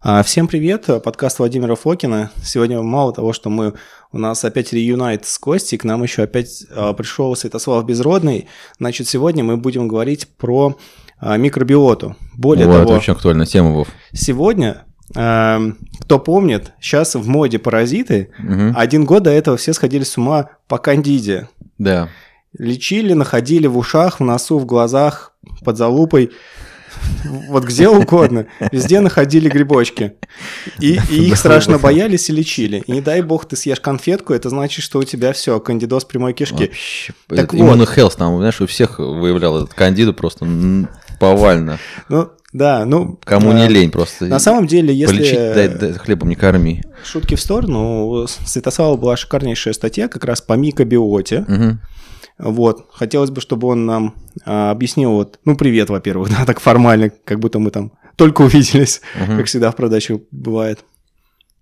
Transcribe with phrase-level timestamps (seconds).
[0.00, 2.30] А, всем привет, подкаст Владимира Фокина.
[2.40, 3.74] Сегодня мало того, что мы
[4.12, 8.46] у нас опять реюнайт с Костей, к нам еще опять а, пришел Святослав Безродный.
[8.78, 10.78] Значит, сегодня мы будем говорить про
[11.18, 12.14] а, микробиоту.
[12.36, 13.88] Более вот, того, это очень актуальная тема, Вов.
[14.12, 18.30] сегодня, кто помнит, сейчас в моде паразиты.
[18.38, 18.74] Мгм.
[18.76, 21.48] Один год до этого все сходили с ума по кандиде.
[21.78, 22.08] Да.
[22.56, 25.32] Лечили, находили в ушах, в носу, в глазах,
[25.64, 26.30] под залупой.
[27.48, 28.46] Вот где угодно.
[28.72, 30.14] Везде находили грибочки.
[30.80, 32.82] И, и их страшно боялись и лечили.
[32.86, 36.32] И не дай бог ты съешь конфетку, это значит, что у тебя все, кандидоз прямой
[36.32, 36.66] кишки.
[36.66, 37.12] Вообще.
[37.28, 37.60] Так вот.
[37.60, 40.46] Иммунохелс там, знаешь, у всех выявлял этот кандиду просто
[41.18, 41.78] повально.
[42.08, 43.18] Ну, да, ну...
[43.24, 44.24] Кому э, не лень просто.
[44.24, 45.16] На самом деле, если...
[45.16, 46.82] Полечить, дай, дай, хлебом не корми.
[47.04, 51.44] Шутки в сторону, у Святослава была шикарнейшая статья как раз по микробиоте.
[51.46, 51.80] Мгм.
[52.38, 52.86] Вот.
[52.92, 57.40] Хотелось бы, чтобы он нам а, объяснил, вот, ну, привет, во-первых, да, так формально, как
[57.40, 59.36] будто мы там только увиделись, Мгм.
[59.38, 60.80] как всегда в продаче бывает.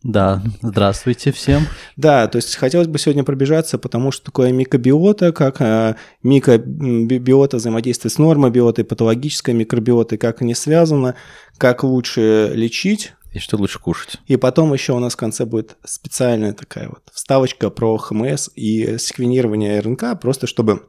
[0.03, 1.63] Да, здравствуйте всем.
[1.97, 8.13] Да, то есть хотелось бы сегодня пробежаться, потому что такое микробиота, как э, микробиота взаимодействует
[8.13, 11.15] с нормобиотой, патологической микробиотой, как они связаны,
[11.59, 13.15] как лучше лечить.
[13.37, 14.17] И что лучше кушать?
[14.29, 18.97] И потом еще у нас в конце будет специальная такая вот вставочка про ХМС и
[18.97, 20.89] секвенирование РНК, просто чтобы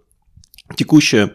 [0.78, 1.34] текущее,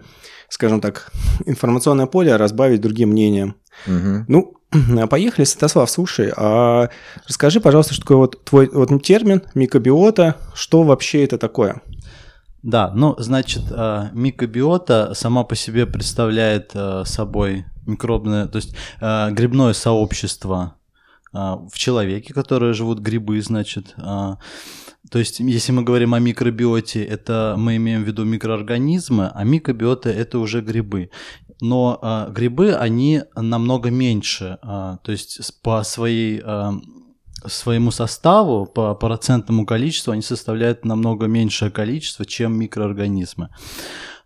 [0.49, 1.13] скажем так,
[1.45, 3.57] информационное поле разбавить другим мнением.
[3.87, 4.25] Мгм.
[4.27, 4.55] Ну,
[5.11, 6.89] поехали, Святослав, слушай, а
[7.29, 11.83] расскажи, пожалуйста, что такое вот твой вот термин микробиота, что вообще это такое?
[12.63, 19.75] Да, ну, значит, э, микробиота сама по себе представляет э, собой микробное, то есть грибное
[19.75, 20.77] сообщество
[21.33, 23.95] в человеке, которые живут грибы, значит.
[23.97, 24.37] э,
[25.11, 30.11] То есть, если мы говорим о микробиоте, это мы имеем в виду микроорганизмы, а микробиота
[30.11, 31.11] это уже грибы.
[31.61, 36.43] Но э, грибы, они намного меньше, то есть по своей
[37.47, 43.49] своему составу, по процентному количеству, они составляют намного меньшее количество, чем микроорганизмы.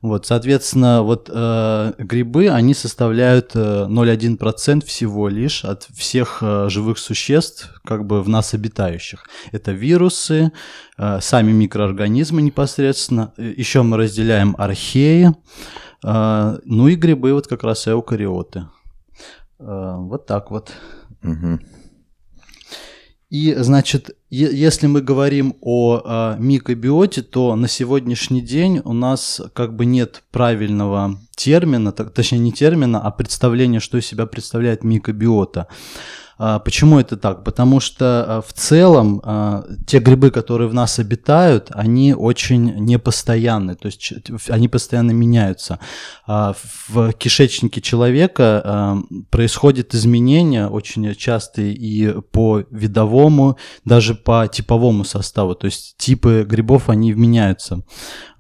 [0.07, 6.99] Вот, соответственно, вот э, грибы, они составляют э, 0,1% всего лишь от всех э, живых
[6.99, 9.25] существ, как бы в нас обитающих.
[9.51, 10.53] Это вирусы,
[10.97, 13.33] э, сами микроорганизмы непосредственно.
[13.37, 15.33] Еще мы разделяем археи,
[16.05, 18.69] э, ну и грибы, вот как раз эукариоты.
[19.59, 20.71] Э, вот так вот.
[21.23, 21.61] Мгм.
[23.29, 29.77] И, значит, если мы говорим о э, микробиоте, то на сегодняшний день у нас как
[29.77, 35.69] бы нет правильного термина, точнее не термина, а представления, что из себя представляет микробиота.
[36.39, 37.45] А, Почему это так?
[37.45, 43.75] Потому что а, в целом а, те грибы, которые в нас обитают, они очень непостоянны,
[43.75, 44.13] то есть
[44.49, 45.79] они постоянно меняются.
[46.27, 55.67] В кишечнике человека происходят изменения очень частые и по видовому, даже по типовому составу, то
[55.67, 57.83] есть типы грибов, они меняются.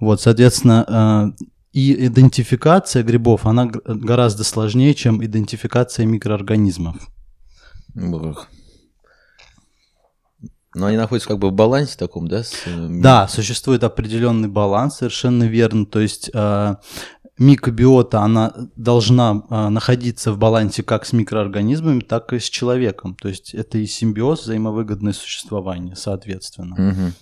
[0.01, 1.35] Вот, соответственно,
[1.73, 6.97] и идентификация грибов, она гораздо сложнее, чем идентификация микроорганизмов.
[10.77, 12.43] Но они находятся как бы в балансе таком, да?
[12.43, 15.87] с, э, Да, существует определенный баланс, совершенно верно.
[15.87, 16.75] То есть э,
[17.39, 23.15] микробиота, она должна э, находиться в балансе как с микроорганизмами, так и с человеком.
[23.15, 26.75] То есть это и симбиоз, взаимовыгодное существование, соответственно.
[26.77, 27.13] Мгм.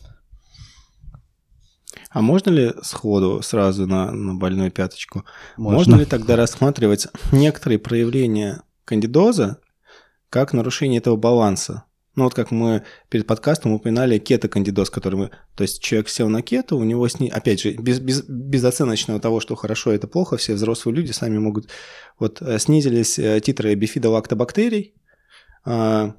[2.11, 5.25] А можно ли сходу сразу на, на больную пяточку?
[5.57, 5.79] Можно.
[5.79, 5.95] Можно.
[5.97, 9.59] ли тогда рассматривать некоторые проявления кандидоза
[10.35, 11.85] как нарушение этого баланса?
[12.17, 15.31] Ну вот как мы перед подкастом упоминали кетокандидоз, который мы...
[15.55, 17.29] То есть человек сел на кето, у него, сни...
[17.29, 21.69] опять же, без, без, безоценочного того, что хорошо, это плохо, все взрослые люди сами могут...
[22.19, 24.97] Вот э, снизились э, титры бифидолактобактерий,
[25.65, 26.17] а,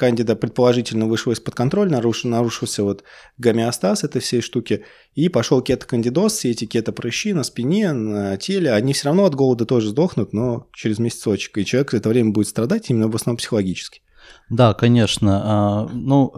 [0.00, 3.04] Кандида предположительно вышел из-под контроля, наруш- нарушился вот
[3.36, 4.84] гомеостаз этой всей штуки,
[5.14, 9.66] и пошел кетокандидоз, все эти кетопрыщи на спине, на теле, они все равно от голода
[9.66, 13.36] тоже сдохнут, но через месяцочек, и человек в это время будет страдать именно в основном
[13.36, 14.00] психологически.
[14.48, 15.42] Да, конечно.
[15.44, 16.34] А, Ну,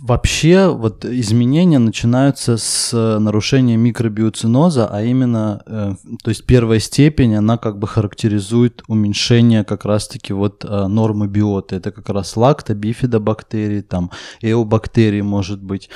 [0.00, 7.34] вообще вот изменения начинаются с э, нарушения микробиоциноза, а именно, э, то есть первая степень,
[7.34, 11.76] она как бы характеризует уменьшение как раз-таки вот э, нормы биоты.
[11.76, 14.10] Это как раз лактобифидобактерии, там
[14.40, 15.90] эобактерии, может быть.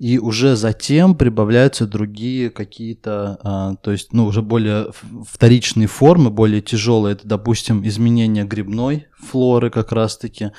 [0.00, 4.92] И уже затем прибавляются другие какие-то, а, то есть, ну, уже более
[5.30, 7.12] вторичные формы, более тяжелые.
[7.12, 10.52] Это, допустим, изменение грибной флоры как раз-таки,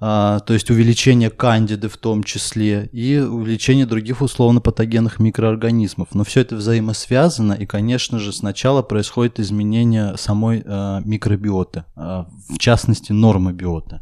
[0.00, 6.08] а, то есть увеличение кандиды в том числе и увеличение других условно-патогенных микроорганизмов.
[6.14, 12.58] Но все это взаимосвязано, и, конечно же, сначала происходит изменение самой а, микробиоты, а, в
[12.58, 14.00] частности, нормы биоты.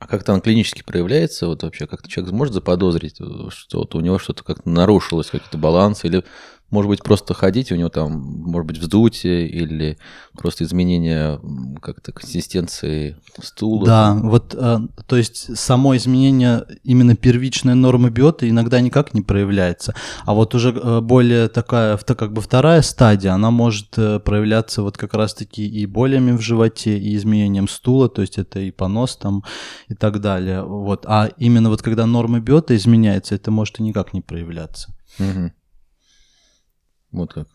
[0.00, 3.16] А как там клинически проявляется, вот вообще, как-то человек может заподозрить,
[3.50, 6.24] что вот у него что-то как-то нарушилось, какие-то балансы, или
[6.70, 9.98] может быть, просто ходить, у него там, может быть, вздутие или
[10.36, 11.40] просто изменение
[11.82, 13.86] как-то консистенции стула.
[13.86, 19.94] Да, вот, э, то есть само изменение именно первичной нормы биоты иногда никак не проявляется,
[20.24, 24.96] а вот уже э, более такая, как бы вторая стадия, она может э, проявляться вот
[24.96, 29.42] как раз-таки и болями в животе, и изменением стула, то есть это и понос там
[29.88, 31.04] и так далее, вот.
[31.06, 34.94] А именно вот когда норма биота изменяется, это может и никак не проявляться.
[35.18, 35.50] Угу.
[37.12, 37.46] Вот как.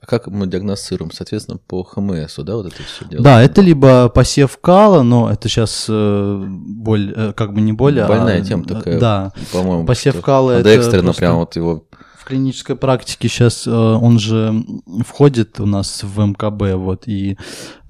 [0.00, 1.12] А как мы диагностируем?
[1.12, 3.22] Соответственно, по ХМС, да, вот это все дело?
[3.22, 8.02] Да, это либо посев кала, но это сейчас э, боль, э, как бы не боль,
[8.04, 8.44] Больная а...
[8.44, 9.32] тема такая, да.
[9.52, 9.86] по-моему.
[9.86, 11.20] Посев кала это экстренно просто...
[11.20, 11.84] прям вот его
[12.32, 14.64] клинической практике сейчас э, он же
[15.06, 17.36] входит у нас в МКБ, вот, и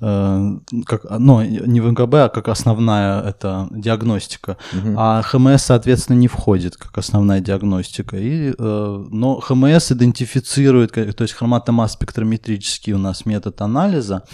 [0.00, 0.50] э,
[0.84, 4.56] как, ну, не в МКБ, а как основная это диагностика.
[4.72, 4.94] Угу.
[4.96, 8.16] А ХМС, соответственно, не входит как основная диагностика.
[8.16, 14.24] И, э, но ХМС идентифицирует, то есть хроматомасс-спектрометрический у нас метод анализа,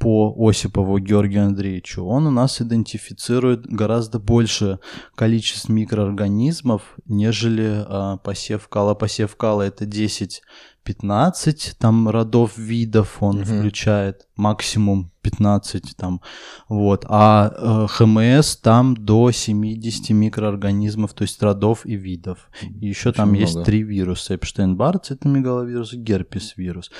[0.00, 4.78] по Осипову Георгию Андреевичу, он у нас идентифицирует гораздо больше
[5.14, 8.94] количеств микроорганизмов, нежели а, посев кала.
[8.94, 13.44] Посев кала это 10-15 там родов видов он угу.
[13.44, 16.22] включает, максимум 15 там,
[16.68, 17.04] вот.
[17.06, 22.48] А э, ХМС там до 70 микроорганизмов, то есть родов и видов.
[22.62, 23.42] И еще Очень там много.
[23.42, 24.34] есть три вируса.
[24.34, 26.90] Эпштейн-Бар, цитомегаловирус, герпес-вирус.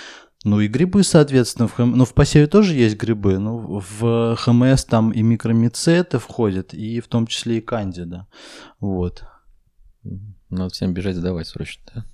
[0.42, 1.92] Ну и грибы, соответственно, в, хм...
[1.96, 7.08] ну, в посеве тоже есть грибы, но в ХМС там и микромицеты входят, и в
[7.08, 8.26] том числе и кандида.
[8.80, 9.24] Вот.
[10.48, 12.04] Надо всем бежать сдавать срочно, да?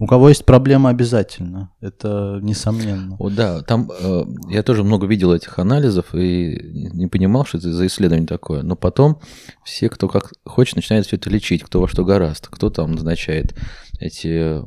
[0.00, 3.14] У кого есть проблема обязательно, это несомненно.
[3.20, 6.58] О, да, там э, я тоже много видел этих анализов и
[6.92, 8.62] не понимал, что это за исследование такое.
[8.62, 9.20] Но потом
[9.62, 12.48] все, кто как хочет, начинает все это лечить, кто во что гораст.
[12.48, 13.54] Кто там назначает
[13.98, 14.62] эти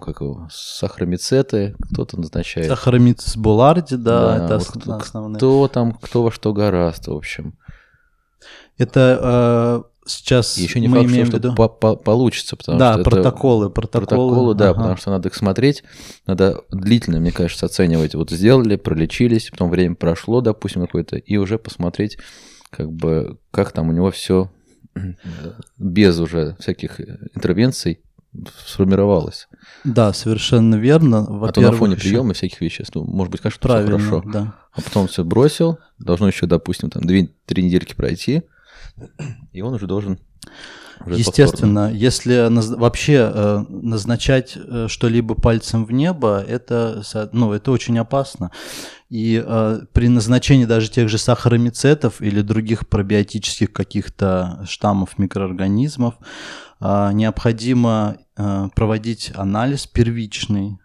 [0.00, 2.68] как его, сахаромицеты, кто-то назначает.
[2.68, 5.36] Сахаромицис буларди, да, да это вот кто, основные.
[5.36, 7.54] Кто там, кто во что гораст, в общем.
[8.78, 11.54] Это э, сейчас Еще не мы факт, имеем что, в виду...
[11.54, 13.74] по -по получится, потому да, что протоколы, это...
[13.74, 14.78] протоколы, протоколы, да, ага.
[14.78, 15.84] потому что надо их смотреть,
[16.26, 18.14] надо длительно, мне кажется, оценивать.
[18.14, 22.18] Вот сделали, пролечились, потом время прошло, допустим, какое-то, и уже посмотреть,
[22.70, 24.50] как бы, как там у него все
[25.78, 27.00] без уже всяких
[27.34, 28.00] интервенций
[28.66, 29.48] сформировалось.
[29.84, 31.26] Да, совершенно верно.
[31.46, 32.08] А то на фоне еще...
[32.08, 34.30] приема всяких веществ, ну, может быть, кажется, Правильно, все хорошо.
[34.30, 34.54] Да.
[34.72, 38.42] А потом все бросил, должно еще, допустим, там 2-3 недельки пройти,
[39.52, 40.18] и он уже должен
[41.06, 41.98] уже Естественно, повторно.
[41.98, 42.68] если наз...
[42.68, 47.02] вообще э, назначать э, что-либо пальцем в небо, это,
[47.32, 48.50] ну, это очень опасно.
[49.08, 56.14] И э, при назначении даже тех же сахаромицетов или других пробиотических каких-то штаммов микроорганизмов
[57.12, 60.78] необходимо э, проводить анализ первичный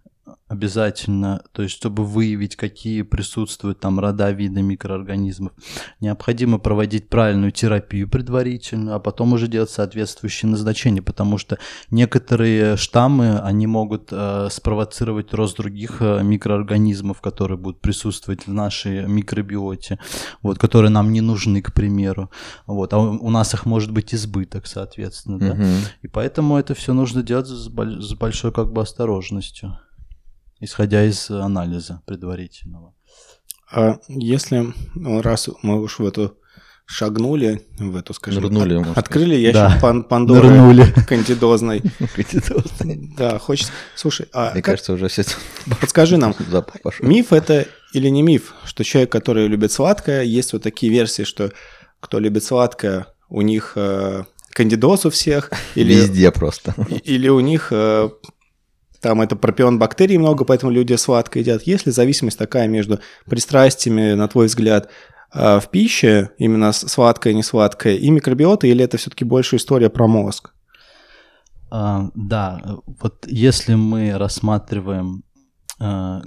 [0.47, 5.51] обязательно, то есть чтобы выявить, какие присутствуют там рода, виды микроорганизмов,
[5.99, 11.57] необходимо проводить правильную терапию предварительно, а потом уже делать соответствующие назначения, потому что
[11.91, 19.05] некоторые штаммы, они могут э, спровоцировать рост других э, микроорганизмов, которые будут присутствовать в нашей
[19.05, 19.99] микробиоте,
[20.41, 22.31] вот, которые нам не нужны, к примеру,
[22.66, 25.57] вот, а у, у нас их может быть избыток, соответственно, да,
[26.01, 29.77] и поэтому это все нужно делать с, с большой как бы осторожностью
[30.59, 32.94] исходя из анализа предварительного.
[33.71, 36.37] А если, ну, раз мы уж в эту
[36.87, 39.78] шагнули в эту, скажем, Нырнули, от, открыли ящик да.
[39.81, 40.85] пан Пандоры Нырнули.
[41.07, 41.83] кандидозной.
[43.18, 43.73] Да, хочется...
[43.94, 45.23] Слушай, а Мне кажется, уже все...
[45.81, 46.33] Подскажи нам,
[47.02, 51.52] миф это или не миф, что человек, который любит сладкое, есть вот такие версии, что
[51.99, 55.52] кто любит сладкое, у них э, кандидоз у всех.
[55.76, 56.73] Или, Везде просто.
[57.04, 58.09] Или у них э,
[59.07, 61.64] там это пропион бактерий много, поэтому люди сладко едят.
[61.64, 64.90] Есть ли зависимость такая между пристрастиями, на твой взгляд,
[65.31, 70.07] а, в пище, именно сладкое, не сладкое, и микробиота, или это все-таки больше история про
[70.07, 70.52] мозг?
[71.71, 75.23] А, да, вот если мы рассматриваем
[75.80, 76.21] а,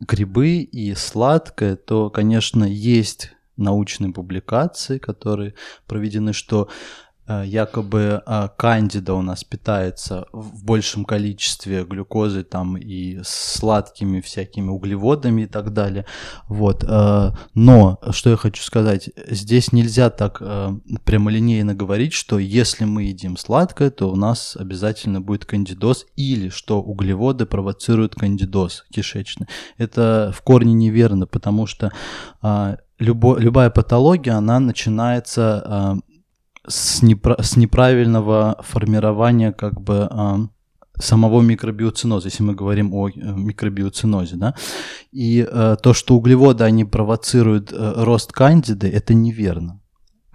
[0.00, 5.54] грибы и сладкое, то, конечно, есть научные публикации, которые
[5.86, 13.18] проведены, что э, якобы э, кандида у нас питается в большем количестве глюкозы там и
[13.24, 16.06] сладкими всякими углеводами и так далее.
[16.48, 16.84] Вот.
[16.84, 20.70] э, Но, что я хочу сказать, здесь нельзя так э,
[21.04, 26.80] прямолинейно говорить, что если мы едим сладкое, то у нас обязательно будет кандидоз или что
[26.80, 29.48] углеводы провоцируют кандидоз кишечный.
[29.78, 31.90] Это в корне неверно, потому что
[32.98, 36.00] любо, любая патология, она начинается
[36.68, 40.48] с, непра- с неправильного формирования как бы а,
[40.98, 44.54] самого микробиоциноза, если мы говорим о э, микробиоцинозе, да,
[45.12, 49.80] и э, то, что углеводы, они провоцируют э, рост кандиды, это неверно.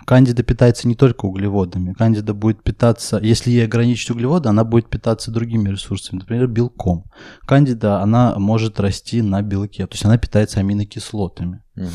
[0.05, 1.93] Кандида питается не только углеводами.
[1.93, 7.05] Кандида будет питаться, если ей ограничить углеводы, она будет питаться другими ресурсами, например, белком.
[7.45, 11.61] Кандида, она может расти на белке, то есть она питается аминокислотами.
[11.75, 11.89] Мгм.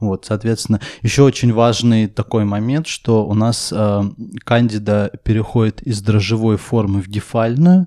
[0.00, 4.02] Вот, соответственно, еще очень важный такой момент, что у нас э,
[4.44, 7.86] кандида переходит из дрожжевой формы в гефальную,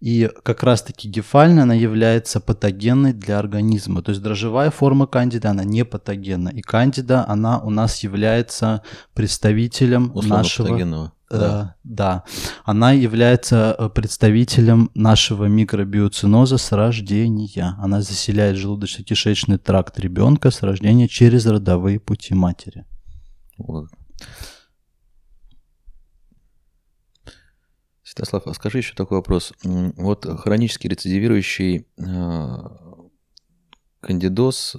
[0.00, 4.02] и как раз-таки гефальная она является патогенной для организма.
[4.02, 10.12] То есть дрожжевая форма кандида, она не патогенна, и кандида, она у нас является представителем
[10.14, 10.66] Условно нашего...
[10.68, 11.12] патогенного.
[11.30, 12.24] Э, да,
[12.64, 17.74] она является э, представителем нашего микробиоциноза с рождения.
[17.78, 22.84] Она заселяет желудочно-кишечный тракт ребенка с рождения через родовые пути матери.
[23.58, 23.88] Вот.
[28.04, 29.52] Святослав, а скажи еще такой вопрос.
[29.62, 32.56] Вот хронически рецидивирующий э,
[34.00, 34.76] кандидоз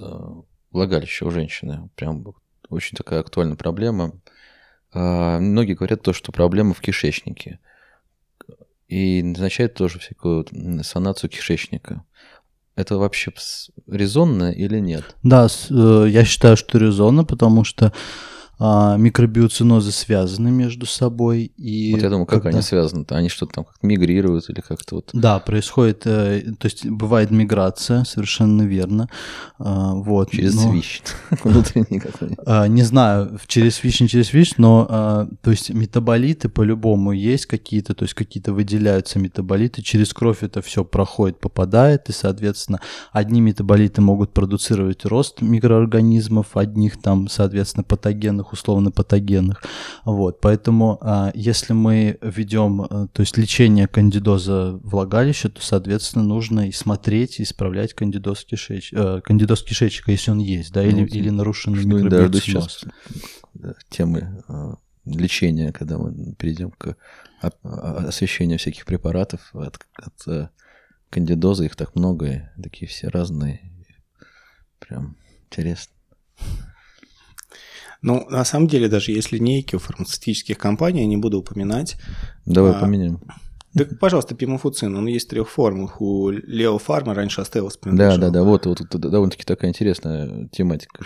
[0.70, 2.24] влагалища у женщины, прям
[2.70, 4.18] очень такая актуальная проблема.
[4.92, 7.58] А, Многие говорят то, что проблема в кишечнике.
[8.88, 10.46] И назначают тоже всякую
[10.82, 12.04] санацию кишечника.
[12.74, 13.32] Это вообще
[13.86, 15.16] резонно или нет?
[15.22, 17.92] Да, э, я считаю, что резонно, потому что
[18.58, 21.52] а, микробиоцинозы связаны между собой.
[21.56, 23.16] И Вот я думаю, как когда- они связаны-то?
[23.16, 25.10] Они что-то там как мигрируют или как-то вот...
[25.12, 29.08] Да, происходит, э, то есть бывает миграция, совершенно верно.
[29.58, 31.02] А, вот, Через но- свищ.
[31.44, 32.02] Внутренний.
[32.46, 37.46] А, Не знаю, через ВИЧ, не через ВИЧ, но а, то есть метаболиты по-любому есть
[37.46, 42.80] какие-то, то есть какие-то выделяются метаболиты, через кровь это все проходит, попадает, и, соответственно,
[43.12, 49.62] одни метаболиты могут продуцировать рост микроорганизмов, одних там, соответственно, патогенных, условно патогенных.
[50.04, 56.68] Вот, поэтому а, если мы ведем, а, то есть лечение кандидоза влагалища, то, соответственно, нужно
[56.68, 58.92] и смотреть, и исправлять кандидоз, кишеч...
[58.92, 62.40] э, кандидоз кишечника, если он есть, да, или, Ну, или нарушенный микробиоциноз.
[62.42, 62.84] сейчас
[63.90, 64.74] темы э,
[65.04, 66.96] лечения, когда мы перейдем к
[67.40, 70.48] освещению всяких препаратов от, от э,
[71.10, 71.64] кандидоза.
[71.64, 73.60] Их так много, такие все разные.
[74.78, 75.92] Прям интересно.
[78.02, 81.96] Ну, на самом деле, даже есть линейки у фармацевтических компаний, я не буду упоминать.
[82.46, 83.20] Давай А, поменяем.
[83.76, 86.00] Так, пожалуйста, пимофуцин, он есть в трех формах.
[86.00, 88.18] У Лео Фарма раньше Астеллос Да, принадлежал.
[88.18, 88.42] да, да.
[88.42, 91.04] Вот, вот, вот довольно-таки такая интересная тематика.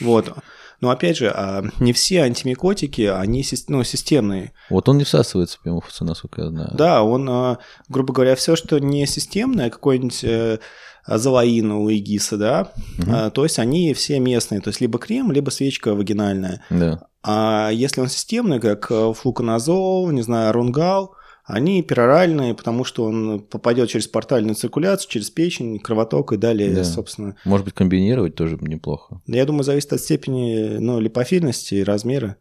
[0.00, 0.32] Вот.
[0.80, 4.52] Но опять же, а, не все антимикотики, они ну, системные.
[4.70, 6.70] Вот он не всасывается, пимофуцин, насколько я знаю.
[6.74, 7.58] Да, он, а,
[7.88, 10.24] грубо говоря, все, что не системное, какой-нибудь
[11.04, 12.72] азолаин у Игиса, да,
[13.06, 16.62] а, то есть они все местные, то есть либо крем, либо свечка вагинальная.
[16.70, 17.06] Да.
[17.22, 23.40] А если он системный, как э, флуконазол, не знаю, рунгал, они пероральные, потому что он
[23.40, 26.84] попадет через портальную циркуляцию, через печень, кровоток и далее, Да.
[26.84, 27.36] собственно.
[27.44, 29.20] Может быть, комбинировать тоже неплохо.
[29.26, 32.36] Я думаю, зависит от степени ну, липофильности и размера.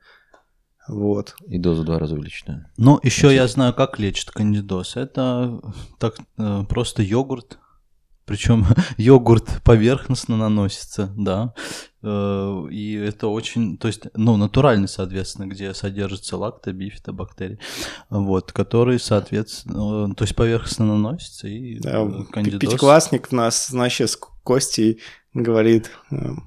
[0.88, 1.36] Вот.
[1.48, 2.72] И дозу два раза увеличенная.
[2.78, 4.98] Ну, еще я знаю, как лечат кандидоз.
[4.98, 5.62] Это
[6.00, 7.58] так э, просто йогурт.
[8.26, 8.66] Причем
[8.98, 11.54] йогурт поверхностно наносится, да.
[12.02, 17.60] Э, И это очень, то есть, ну, натуральный, соответственно, где содержится лактобифидобактерии,
[18.10, 22.60] вот, который, соответственно, э, то есть поверхностно наносится и Да, э, кандидоз.
[22.60, 25.02] Пятиклассник нас, значит, с Костей
[25.34, 25.92] говорит,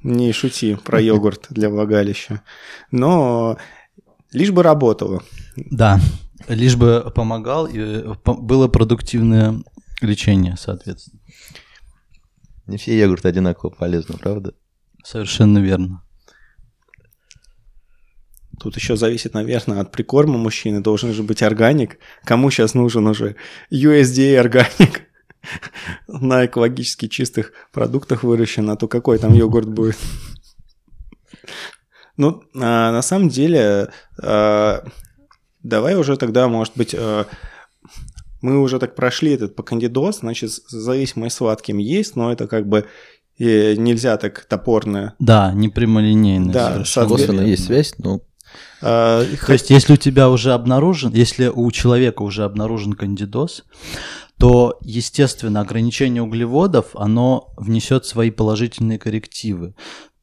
[0.03, 2.43] не шути про йогурт для влагалища.
[2.91, 3.59] Но
[4.33, 5.23] лишь бы работало.
[5.57, 5.99] Да,
[6.49, 9.63] лишь бы помогал и было продуктивное
[10.01, 11.21] лечение, соответственно.
[12.67, 14.55] Не все йогурты одинаково полезны, правда?
[15.05, 16.03] Совершенно верно.
[18.59, 20.81] Тут еще зависит, наверное, от прикорма мужчины.
[20.81, 21.99] Должен же быть органик.
[22.25, 23.37] Кому сейчас нужен уже
[23.71, 25.03] USDA органик?
[26.09, 29.97] На экологически чистых продуктах выращен, а то какой там йогурт будет?
[32.19, 33.91] Ну, а, на самом деле,
[34.23, 34.83] а,
[35.63, 37.27] давай уже тогда, может быть, а,
[38.47, 42.87] мы уже так прошли этот по кандидоз, значит, зависимость сладким есть, но это как бы
[43.41, 46.53] э, нельзя так топорно Да, не прямолинейно.
[46.53, 48.21] Да, соответственно, есть связь, но
[48.81, 53.65] А, То есть, если у тебя уже обнаружен, если у человека уже обнаружен кандидоз,
[54.39, 59.75] то, естественно, ограничение углеводов, оно внесет свои положительные коррективы.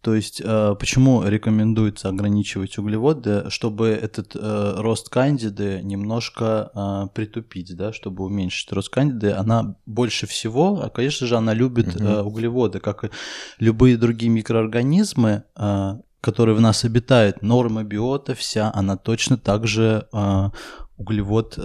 [0.04, 7.74] То есть, э, почему рекомендуется ограничивать углеводы, чтобы этот э, рост кандиды немножко э, притупить,
[7.78, 9.32] да, чтобы уменьшить рост кандиды.
[9.32, 13.10] Она больше всего, а, конечно же, она любит э, углеводы, как и
[13.60, 15.44] любые другие микроорганизмы,
[16.20, 17.42] которые в нас обитают.
[17.42, 20.10] Норма биота вся, она точно так же
[20.98, 21.58] углевод,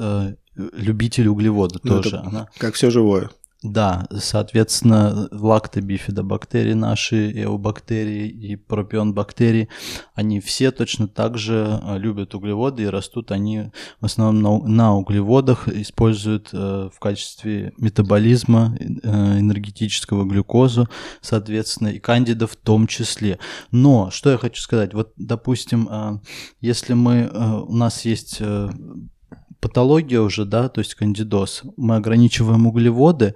[0.55, 2.17] любитель углевода Ну, тоже.
[2.17, 3.31] это Она Как все живое.
[3.63, 9.69] Да, соответственно, лактобифидобактерии наши, эобактерии и пропион бактерии,
[10.15, 14.97] они все точно так же э, любят углеводы и растут они в основном на, на
[14.97, 20.89] углеводах, используют э, в качестве метаболизма э, энергетического глюкозу,
[21.21, 23.41] соответственно, и кандида в том числе.
[23.73, 26.21] Но, что я хочу сказать, вот, допустим, э,
[26.61, 28.71] если мы, э, у нас есть э,
[29.69, 33.35] патология уже, да, то есть кандидоз, мы ограничиваем углеводы,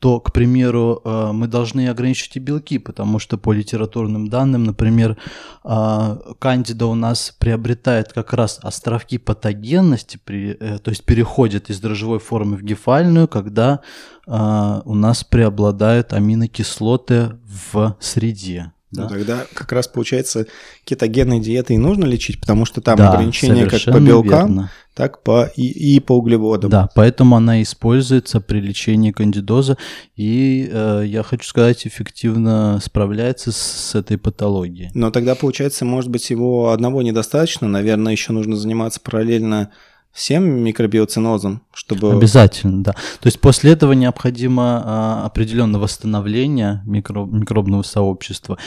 [0.00, 5.16] то, к примеру, э, мы должны ограничить и белки, потому что по литературным данным, например,
[5.64, 12.18] э, кандида у нас приобретает как раз островки патогенности, э, то есть переходит из дрожжевой
[12.18, 13.80] формы в гефальную, когда
[14.26, 17.32] у нас преобладают аминокислоты
[17.72, 18.72] в среде.
[18.92, 19.08] Ну, да.
[19.08, 20.46] тогда как раз получается
[20.84, 24.70] кетогенной диетой и нужно лечить, потому что там Да, ограничения как по белкам, верно.
[25.00, 26.70] Так по и, и по углеводам.
[26.70, 29.78] Да, поэтому она используется при лечении кандидоза
[30.14, 34.90] и, э, я хочу сказать, эффективно справляется с, с этой патологией.
[34.92, 37.66] Но тогда, получается, может быть, его одного недостаточно.
[37.66, 39.70] Наверное, еще нужно заниматься параллельно
[40.12, 42.12] всем микробиоцинозом, чтобы...
[42.12, 42.92] Обязательно, да.
[42.92, 48.58] То есть после этого необходимо а, определенное восстановление микро- микробного сообщества.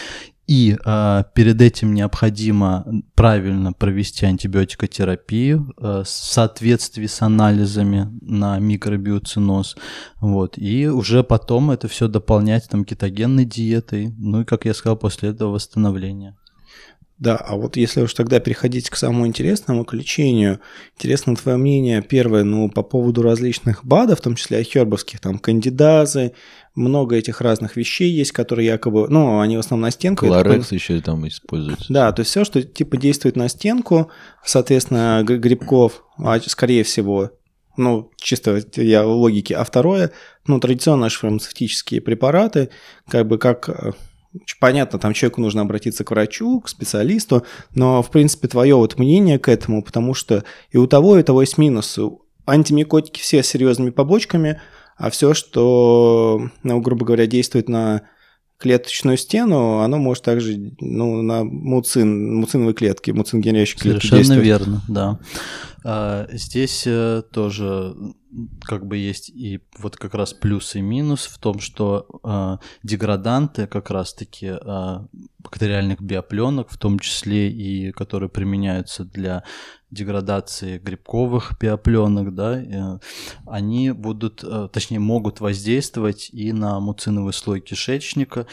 [0.45, 2.85] И а, перед этим необходимо
[3.15, 9.77] правильно провести антибиотикотерапию а, в соответствии с анализами на микробиоциноз.
[10.19, 10.57] Вот.
[10.57, 14.13] И уже потом это все дополнять там кетогенной диетой.
[14.17, 16.35] Ну и, как я сказал, после этого восстановление.
[17.19, 20.59] Да, а вот если уж тогда переходить к самому интересному, к лечению,
[20.97, 26.33] интересно твое мнение, первое, ну, по поводу различных БАДов, в том числе ахербовских, там, кандидазы,
[26.75, 30.25] много этих разных вещей есть, которые якобы, ну, они в основном на стенку.
[30.25, 31.91] Колорекс еще там используется.
[31.91, 34.09] Да, то есть все, что типа действует на стенку,
[34.43, 37.31] соответственно, грибков, а, скорее всего,
[37.77, 39.55] ну, чисто я в логике.
[39.55, 40.11] А второе,
[40.47, 42.69] ну, традиционно наши фармацевтические препараты,
[43.07, 43.93] как бы как э,
[44.59, 49.37] Понятно, там человеку нужно обратиться к врачу, к специалисту, но, в принципе, твое вот мнение
[49.37, 52.01] к этому, потому что и у того, и у того есть минусы.
[52.45, 54.59] Антимикотики все с серьезными побочками,
[55.03, 58.03] а все, что, ну, грубо говоря, действует на
[58.57, 64.45] клеточную стену, оно может также ну, на муцин, муциновые клетки, муцингенерящие клетки Совершенно действовать.
[64.45, 65.19] верно, да.
[65.83, 67.93] А, Здесь э, тоже
[68.61, 73.67] как бы есть и вот как раз плюс и минус в том, что а, деграданты
[73.67, 75.05] как раз-таки а,
[75.39, 79.43] бактериальных биопленок, в том числе и которые применяются для
[79.93, 82.99] деградации грибковых биопленок, да, э,
[83.45, 88.47] они будут, э, точнее, могут воздействовать и на муциновый слой кишечника,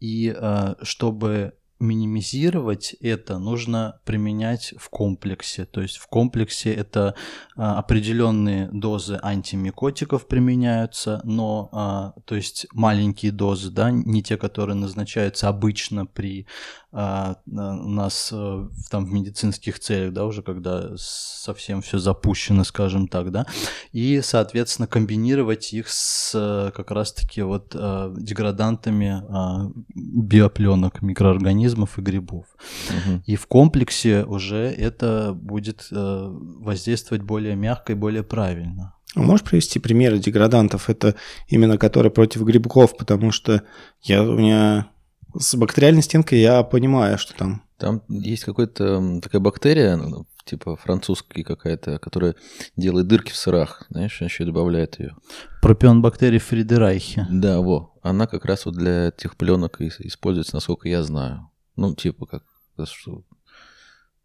[0.00, 5.64] и э, чтобы минимизировать это, нужно применять в комплексе.
[5.64, 7.16] То есть в комплексе это
[7.56, 16.06] определенные дозы антимикотиков применяются, но то есть маленькие дозы, да, не те, которые назначаются обычно
[16.06, 16.46] при
[16.94, 23.30] а, нас э, там в медицинских целях, да, уже когда совсем все запущено, скажем так,
[23.30, 23.46] да,
[23.92, 32.02] и, соответственно, комбинировать их с э, как раз-таки вот э, деградантами а, биопленок микроорганизмов и
[32.02, 32.44] грибов.
[32.90, 33.22] Мгм.
[33.24, 38.94] И в комплексе уже это будет э, воздействовать более мягко и более правильно.
[39.14, 40.90] А можешь привести примеры деградантов?
[40.90, 41.14] Это
[41.48, 43.62] именно которые против грибков, потому что
[44.02, 44.90] я, у меня
[45.38, 51.42] с бактериальной стенкой я понимаю, что там Там есть какая-то такая бактерия, ну, типа французская
[51.44, 52.34] какая-то, которая
[52.76, 53.86] делает дырки в сырах.
[53.90, 55.16] Знаешь, еще добавляет ее.
[55.60, 57.26] Пропион бактерий Фридерайхе.
[57.30, 57.92] Да, во.
[58.02, 61.50] Она как раз вот для этих пленок и используется, насколько я знаю.
[61.76, 62.42] Ну, типа как...
[62.86, 63.24] что-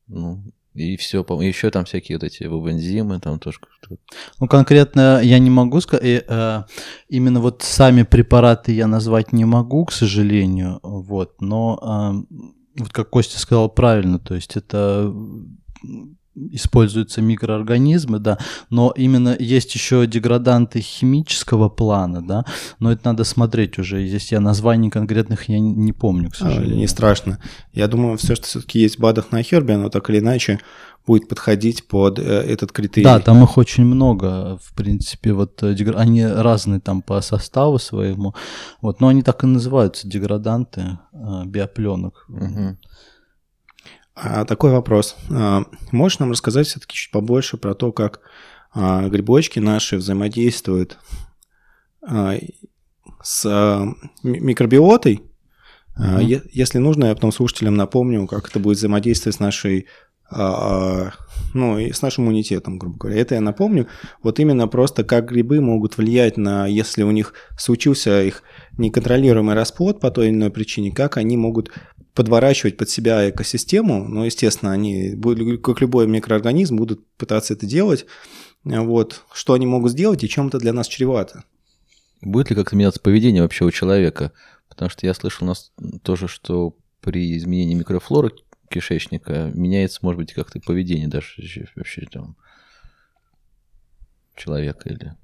[0.08, 0.44] Ну,
[0.78, 1.26] и все.
[1.42, 3.60] Еще там всякие вот эти веб-энзимы, там тоже.
[4.40, 6.26] Ну, конкретно я не могу сказать,
[7.10, 12.36] именно вот сами препараты я назвать не могу, к сожалению, вот, но э,
[12.78, 15.14] вот как Костя сказал правильно, то есть это
[16.52, 18.38] используются микроорганизмы, да,
[18.70, 22.46] но именно есть еще деграданты химического плана, да,
[22.80, 24.06] но это надо смотреть уже.
[24.06, 26.78] Здесь я названий конкретных я не помню, к А, сожалению.
[26.78, 27.40] Не страшно.
[27.74, 30.60] Я думаю, все, что все-таки есть в БАДах на Хербе, оно так или иначе
[31.08, 33.06] будет подходить под э, этот критерий.
[33.06, 38.36] Да, там их очень много, в принципе, вот э, они разные там по составу своему,
[38.82, 42.26] вот, но они так и называются деграданты э, биопленок.
[42.28, 42.78] Мгм.
[44.20, 45.16] А такой вопрос.
[45.30, 48.22] А, Можешь нам рассказать все-таки чуть побольше про то, как
[48.74, 50.98] а, грибочки наши взаимодействуют
[53.24, 53.46] с
[54.24, 55.24] ми- микробиотой?
[56.00, 59.88] Е- Если нужно, я потом слушателям напомню, как это будет взаимодействовать с нашей
[60.30, 63.22] ну, и с нашим иммунитетом, грубо говоря.
[63.22, 63.88] Это я напомню.
[64.22, 68.44] Вот именно просто как грибы могут влиять на, если у них случился их
[68.78, 71.72] неконтролируемый расплод по той или иной причине, как они могут
[72.18, 75.16] подворачивать под себя экосистему, но, естественно, они,
[75.62, 78.08] как любой микроорганизм, будут пытаться это делать.
[78.64, 79.24] Вот.
[79.32, 81.44] Что они могут сделать и чем это для нас чревато.
[82.24, 84.32] Будет ли как-то меняться поведение вообще у человека?
[84.68, 88.32] Потому что я слышал у нас тоже, что при изменении микрофлоры
[88.68, 91.36] кишечника меняется, может быть, как-то поведение даже
[91.76, 92.36] вообще там
[94.36, 95.16] человека или...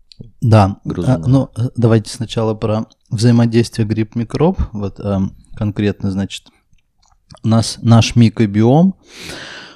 [0.41, 1.15] Да, Грызуна.
[1.15, 4.60] а, ну э, давайте сначала про взаимодействие гриб-микроб.
[4.71, 6.49] Вот эм, конкретно, значит,
[7.43, 8.95] у нас наш микробиом,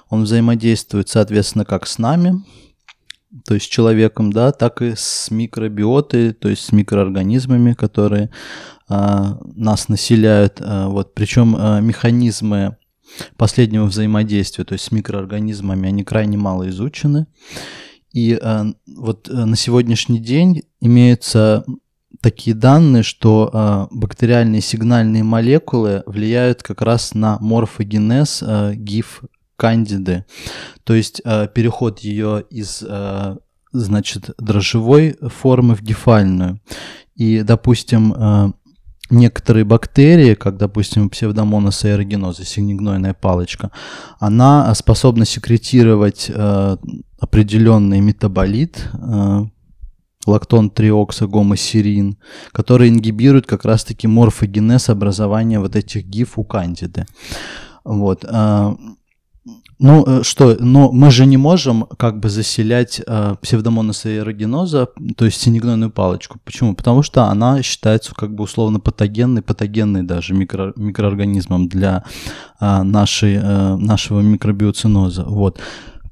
[0.09, 2.43] он взаимодействует, соответственно, как с нами,
[3.45, 8.29] то есть с человеком, да, так и с микробиотой, то есть с микроорганизмами, которые
[8.87, 10.61] а, нас населяют.
[10.61, 12.77] А, вот, причем а, механизмы
[13.37, 17.27] последнего взаимодействия, то есть с микроорганизмами, они крайне мало изучены.
[18.13, 18.63] И э,
[18.95, 21.65] вот э, на сегодняшний день имеются
[22.21, 29.23] такие данные, что э, бактериальные сигнальные молекулы влияют как раз на морфогенез э, гиф
[29.55, 30.25] кандиды,
[30.83, 33.37] то есть э, переход ее из э,
[33.71, 36.59] значит дрожжевой формы в гифальную.
[37.15, 38.51] И, допустим, э,
[39.09, 43.71] некоторые бактерии, как, допустим, псевдомонас аэрогеноза, синегнойная палочка,
[44.19, 46.77] она способна секретировать э,
[47.19, 49.45] определенный метаболит, э,
[50.27, 52.17] лактон триоксогомосерин,
[52.51, 57.05] который ингибирует как раз-таки морфогенез образования вот этих гиф у кандиды.
[57.83, 58.25] Вот.
[58.27, 58.75] э,
[59.79, 65.25] ну, э, что, но мы же не можем как бы заселять э, псевдомонас аэрогеноза, то
[65.25, 66.39] есть синегнойную палочку.
[66.43, 66.75] Почему?
[66.75, 72.03] Потому что она считается как бы условно патогенной, патогенной даже микро, микроорганизмом для
[72.59, 75.23] э, нашей, э, нашего микробиоциноза.
[75.23, 75.59] Вот.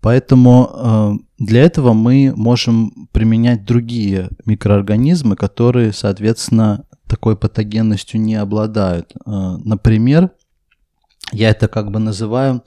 [0.05, 9.13] Поэтому э, для этого мы можем применять другие микроорганизмы, которые, соответственно, такой патогенностью не обладают.
[9.15, 10.29] Э, например,
[11.31, 12.63] я это как бы называю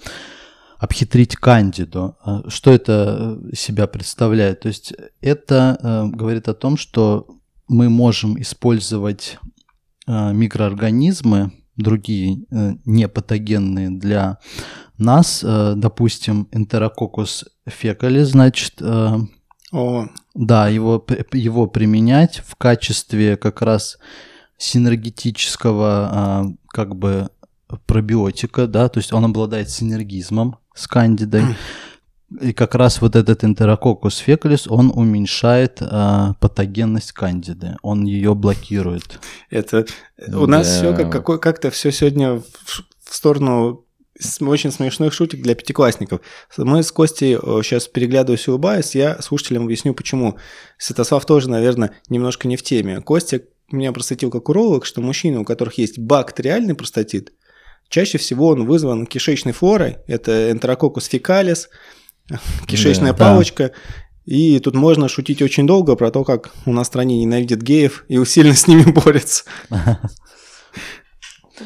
[0.81, 2.17] обхитрить кандиду.
[2.27, 4.59] Э, Что это себя представляет?
[4.63, 7.29] То есть это говорит о том, что
[7.69, 9.39] мы можем использовать
[10.09, 12.39] микроорганизмы, другие
[12.85, 14.39] непатогенные для
[15.05, 19.17] нас, э, допустим, Enterococcus fecalis, значит, э,
[19.73, 23.99] О, да, его, его применять в качестве как раз
[24.57, 27.31] синергетического а, как бы
[27.87, 31.43] пробиотика, да, то есть он обладает синергизмом с кандидой.
[32.43, 39.19] И как раз вот этот Enterococcus fecalis, он уменьшает а, патогенность кандиды, он ее блокирует.
[39.49, 39.87] это
[40.29, 40.95] у нас Да.
[40.95, 42.45] все как, как-то все сегодня в,
[43.05, 43.87] в сторону
[44.41, 46.21] очень смешных шуток для пятиклассников.
[46.57, 50.37] Мы с Костей сейчас переглядываюсь и улыбаюсь, я слушателям объясню, почему.
[50.79, 53.01] Святослав тоже, наверное, немножко не в теме.
[53.01, 57.33] Костя меня просветил как уролог, что мужчины, у которых есть бактериальный простатит,
[57.89, 61.67] чаще всего он вызван кишечной флорой, это Enterococcus fecalis,
[62.67, 63.19] кишечная Да.
[63.19, 63.73] палочка,
[64.25, 68.05] и тут можно шутить очень долго про то, как у нас в стране ненавидят геев
[68.09, 69.45] и усиленно с ними борются.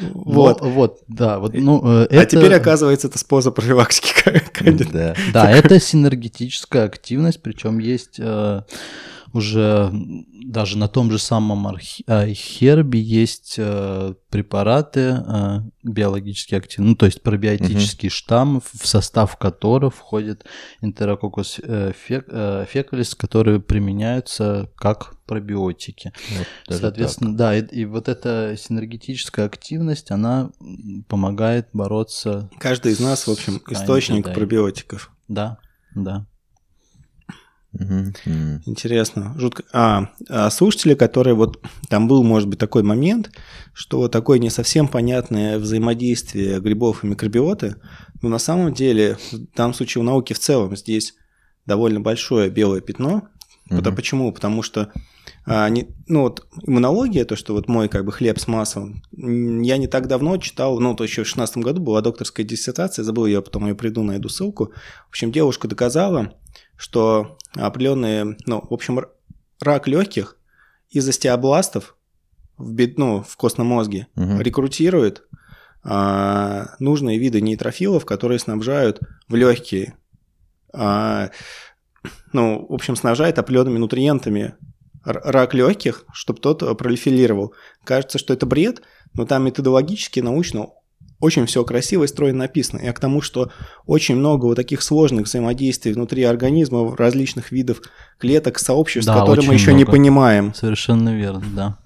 [0.01, 0.61] Вот.
[0.61, 4.13] Вот, вот, да, вот, ну, э, А это- теперь, оказывается, это способ профилактики.
[4.93, 5.15] Да.
[5.33, 8.61] Да, это синергетическая активность, причем есть э,
[9.33, 9.91] уже
[10.45, 11.75] даже на том же самом
[12.07, 19.35] э, хербе есть э, препараты э, биологически активные, ну то есть пробиотический штамм, в состав
[19.37, 20.45] которого входит
[20.81, 26.13] Enterococcus э, фек- э, fecalis, которые применяются как пробиотики.
[26.67, 30.51] Вот Соответственно, да, и, и вот эта синергетическая активность, она
[31.07, 35.11] помогает бороться, Каждый из нас, в общем, источник пробиотиков.
[35.27, 35.57] да,
[35.95, 36.27] да.
[38.65, 39.63] Интересно, жутко.
[39.73, 43.31] А, а слушатели, которые вот там был, может быть, такой момент,
[43.73, 47.75] что такое не совсем понятное взаимодействие грибов и микробиоты,
[48.21, 51.15] но на самом деле, в данном случае у науки в целом здесь
[51.65, 53.23] довольно большое белое пятно.
[53.69, 53.95] Потому- Мгм.
[53.95, 54.31] Почему?
[54.33, 54.91] Потому что
[55.45, 59.77] а, не- ну вот иммунология, то, что вот мой как бы хлеб с маслом, я
[59.77, 63.41] не так давно читал, ну, то еще в 16 году была докторская диссертация, забыл ее,
[63.41, 64.71] потом ее приду, найду ссылку.
[65.05, 66.33] В общем, девушка доказала,
[66.75, 68.99] что определенные, ну, в общем,
[69.59, 70.37] рак легких
[70.89, 71.95] из остеобластов
[72.57, 74.41] в, бед- ну, в костном мозге Мгм.
[74.41, 75.23] рекрутирует
[75.83, 79.97] а, нужные виды нейтрофилов, которые снабжают в легкие,
[80.73, 81.29] а,
[82.31, 84.55] ну, в общем, снабжает определенными нутриентами
[85.03, 87.53] рак легких, чтобы тот пролифилировал.
[87.83, 88.81] Кажется, что это бред,
[89.13, 90.69] но там методологически, научно
[91.23, 92.81] очень все красиво и стройно написано.
[92.83, 93.49] Я к тому, что
[93.85, 97.81] очень много вот таких сложных взаимодействий внутри организма, различных видов
[98.19, 99.91] клеток, сообществ, Да, которые мы еще не много.
[99.91, 100.53] понимаем.
[100.53, 101.77] Совершенно верно, да.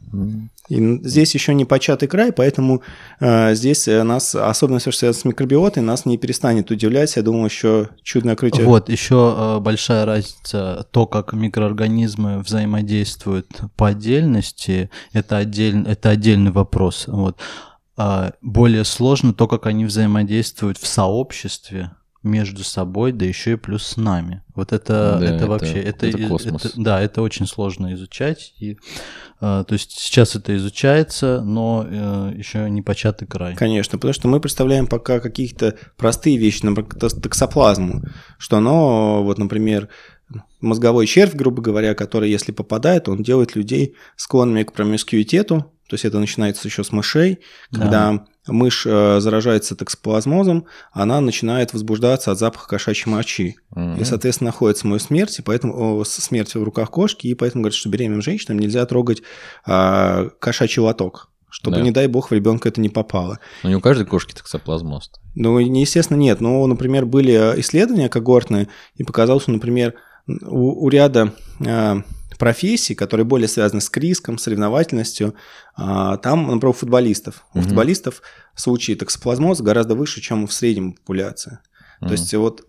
[0.70, 2.82] И здесь еще не початый край, поэтому
[3.22, 7.16] э, здесь э, нас, особенно все, что связано с микробиотой, нас не перестанет удивлять.
[7.16, 8.66] Я думаю, еще чудное открытие.
[8.66, 13.48] Вот, еще э, большая разница, то, как микроорганизмы взаимодействуют
[13.78, 17.06] по отдельности, это, отдель, это отдельный вопрос.
[17.08, 17.38] Вот.
[17.98, 21.92] А более сложно то, как они взаимодействуют в сообществе
[22.24, 24.44] между собой, да еще и плюс с нами.
[24.54, 26.66] Вот это, Да, это, это- вообще, это, это космос.
[26.66, 28.54] это- да, это очень сложно изучать.
[28.60, 28.76] И, э,
[29.40, 33.56] то есть сейчас это изучается, но э, еще не початый край.
[33.56, 38.02] Конечно, потому что мы представляем пока какие-то простые вещи, например, токс- токсоплазму,
[38.38, 39.88] что оно, вот, например,
[40.60, 46.06] мозговой червь, грубо говоря, который, если попадает, он делает людей склонными к промискуитету, то есть
[46.06, 47.40] это начинается еще с мышей,
[47.72, 47.80] Да.
[47.82, 53.56] когда мышь э, заражается токсоплазмозом, она начинает возбуждаться от запаха кошачьей мочи.
[53.72, 53.96] Мгм.
[53.98, 57.76] И, соответственно, находится мою смерть, и поэтому о, смерть в руках кошки, и поэтому говорят,
[57.76, 59.22] что беременным женщинам нельзя трогать
[59.66, 61.82] а, кошачий лоток, чтобы, Да.
[61.82, 63.40] не дай бог, в ребенка это не попало.
[63.64, 65.12] Ну, не у каждой кошки токсоплазмоз.
[65.36, 66.42] Ну, естественно, нет.
[66.42, 69.94] Но, например, были исследования когортные, и показалось, что, например,
[70.28, 71.34] у, у ряда
[71.66, 72.02] а,
[72.38, 75.36] профессий, которые более связаны с риском, соревновательностью,
[75.76, 77.46] а, там, например, у футболистов.
[77.54, 77.68] У Мгм.
[77.68, 78.22] футболистов
[78.56, 81.60] случаи токсоплазмоза гораздо выше, чем в среднем популяции.
[82.00, 82.64] То есть вот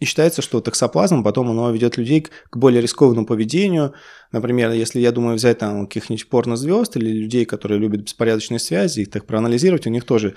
[0.00, 3.94] и считается, что токсоплазм потом оно ведет людей к, более рискованному поведению.
[4.32, 9.10] Например, если я думаю взять там каких-нибудь порнозвезд или людей, которые любят беспорядочные связи, их
[9.10, 10.34] так проанализировать, у них тоже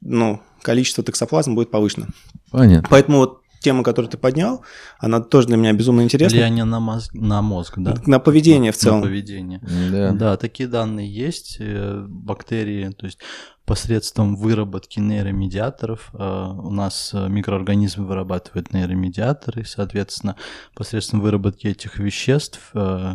[0.00, 2.08] ну, количество токсоплазм будет повышено.
[2.50, 2.86] Понятно.
[2.90, 4.64] Поэтому вот тема, которую ты поднял,
[4.98, 6.36] она тоже для меня безумно интересна.
[6.36, 7.94] Влияние на мозг, на мозг да?
[8.06, 9.02] На поведение в На целом.
[9.02, 9.60] поведение.
[9.92, 10.12] Да.
[10.12, 11.56] Да, такие данные есть.
[11.60, 13.18] э, Бактерии, то есть
[13.68, 20.36] посредством выработки нейромедиаторов э, у нас э, микроорганизмы вырабатывают нейромедиаторы, соответственно,
[20.74, 23.12] посредством выработки этих веществ э,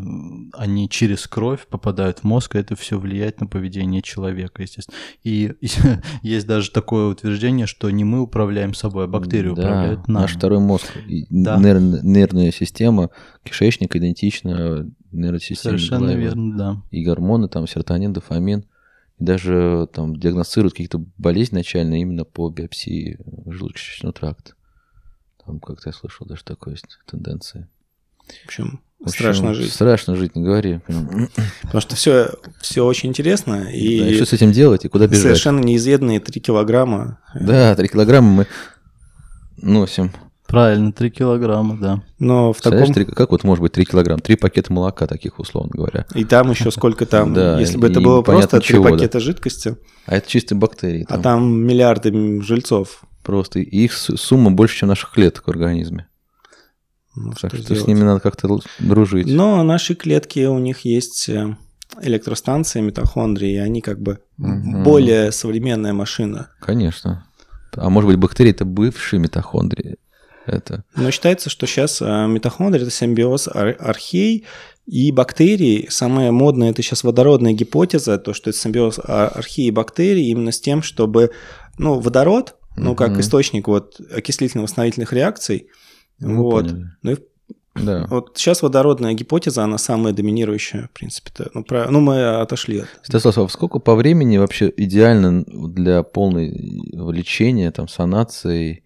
[0.54, 4.96] они через кровь попадают в мозг, и это все влияет на поведение человека, естественно.
[5.24, 5.54] И
[6.22, 10.22] есть даже такое утверждение, что не мы управляем собой, а бактерии Да, управляют нами.
[10.22, 10.86] Наш второй мозг.
[11.08, 11.58] И Да.
[11.58, 13.10] нейр- нервная система,
[13.44, 16.22] кишечник идентична нервной системе Совершенно головы.
[16.22, 16.82] верно, да.
[16.92, 18.66] И гормоны, там, серотонин, дофамин.
[19.24, 24.52] Даже там диагностируют какие-то болезни начальные именно по биопсии желудочно-кишечного тракта.
[25.46, 27.70] Там как-то я слышал, даже такой есть тенденция.
[28.28, 29.72] В общем, В общем, страшно жить.
[29.72, 30.82] Страшно жить, не говори.
[31.62, 32.32] Потому что все,
[32.62, 33.62] все очень интересно.
[33.64, 35.22] Да, И, и что с этим делать, и куда бежать?
[35.24, 37.20] совершенно неизведанные 3 килограмма.
[37.34, 38.48] Да, 3 килограмма мы
[39.56, 40.12] носим.
[40.48, 42.04] Правильно, 3 килограмма, да.
[42.20, 42.94] Но в таком...
[42.94, 44.20] три- как вот может быть 3 килограмма?
[44.22, 46.06] Три пакета молока таких, условно говоря.
[46.14, 47.34] И там еще сколько там.
[47.34, 48.92] Да, Если бы это было просто три чего, да.
[48.92, 51.06] пакета жидкости, А это чистые бактерии.
[51.10, 53.04] а там миллиарды жильцов.
[53.24, 56.08] Просто и их сумма больше, чем наших клеток в организме.
[57.16, 59.28] Ну, Так что что с ними надо как-то дружить.
[59.28, 61.56] Но наши клетки, у них есть э,
[62.02, 64.84] электростанции, митохондрии, и они как бы Мгм.
[64.84, 66.50] более современная машина.
[66.60, 67.26] Конечно.
[67.76, 69.96] А может быть, бактерии это бывшие митохондрии?
[70.46, 74.46] Это Но считается, что сейчас митохондрии– это симбиоз ар- архей
[74.86, 75.88] и бактерий.
[75.90, 80.52] Самая модная– это сейчас водородная гипотеза, то, что это симбиоз а- археи и бактерий именно
[80.52, 81.32] с тем, чтобы
[81.78, 85.68] ну, водород, ну, как источник вот окислительно-восстановительных реакций,
[86.20, 86.68] мы вот.
[86.68, 86.86] поняли.
[87.02, 87.16] Ну и
[87.76, 88.06] Да.
[88.10, 91.50] вот сейчас водородная гипотеза, она самая доминирующая, в принципе-то.
[91.54, 96.50] Ну, про- ну мы отошли от Стаслав, а сколько по времени вообще идеально для полной
[97.12, 98.83] лечения, там, санации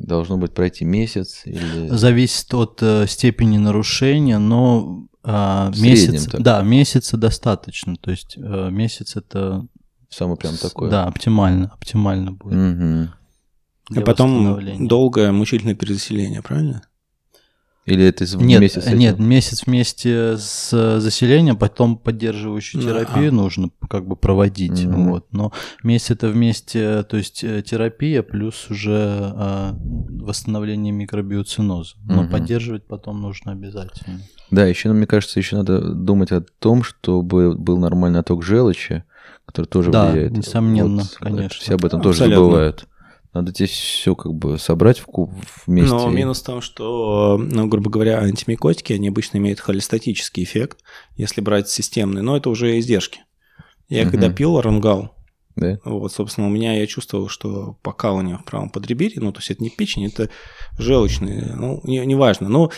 [0.00, 1.88] должно быть пройти месяц или...
[1.88, 6.40] Зависит от э, степени нарушения, но среднем месяц, так.
[6.40, 7.96] да, месяца достаточно.
[7.96, 9.66] То есть э, месяц это
[10.10, 10.90] Самое прям такое?
[10.90, 12.54] Да, оптимально, оптимально будет.
[12.54, 13.10] Мгм.
[13.94, 16.82] А потом долгое мучительное перезаселение, правильно?
[17.88, 18.98] Или это из- Нет, вместе с этим?
[18.98, 23.32] нет, месяц вместе с заселением, потом поддерживающую Ну, терапию а.
[23.34, 24.84] нужно как бы проводить.
[24.84, 25.10] Мгм.
[25.10, 25.26] Вот.
[25.32, 29.76] Но месяц это вместе, то есть э, терапия плюс уже а,
[30.20, 31.94] восстановление микробиоциноза.
[32.04, 32.30] Но Мгм.
[32.30, 34.20] поддерживать потом нужно обязательно.
[34.50, 39.04] Да, еще, мне кажется, еще надо думать о том, чтобы был нормальный отток желчи,
[39.46, 40.32] который тоже Да, влияет.
[40.32, 41.60] несомненно, Вот, конечно.
[41.60, 42.44] Все об этом тоже Абсолютно.
[42.44, 42.86] забывают.
[43.34, 45.32] Надо здесь все как бы собрать в ку-
[45.66, 45.94] вместе.
[45.94, 50.78] Но минус в том, что, ну, грубо говоря, антимикотики, они обычно имеют холестатический эффект,
[51.16, 53.20] если брать системный, но это уже издержки.
[53.88, 54.10] Я Мгм.
[54.12, 55.14] когда пил оронгал,
[55.56, 55.78] Да?
[55.84, 59.62] вот, собственно, у меня я чувствовал, что покалывание в правом подреберье, ну, то есть это
[59.62, 60.30] не печень, это
[60.78, 62.70] желчные, ну, не- неважно, но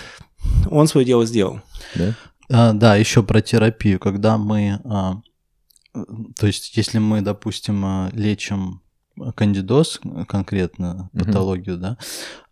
[0.71, 1.61] он свое дело сделал.
[1.95, 2.15] Да?
[2.49, 4.01] А, да, еще про терапию.
[4.01, 5.21] Когда мы, а,
[6.39, 8.81] то есть, если мы, допустим, а, лечим
[9.35, 11.97] кандидоз э, конкретно, патологию, да,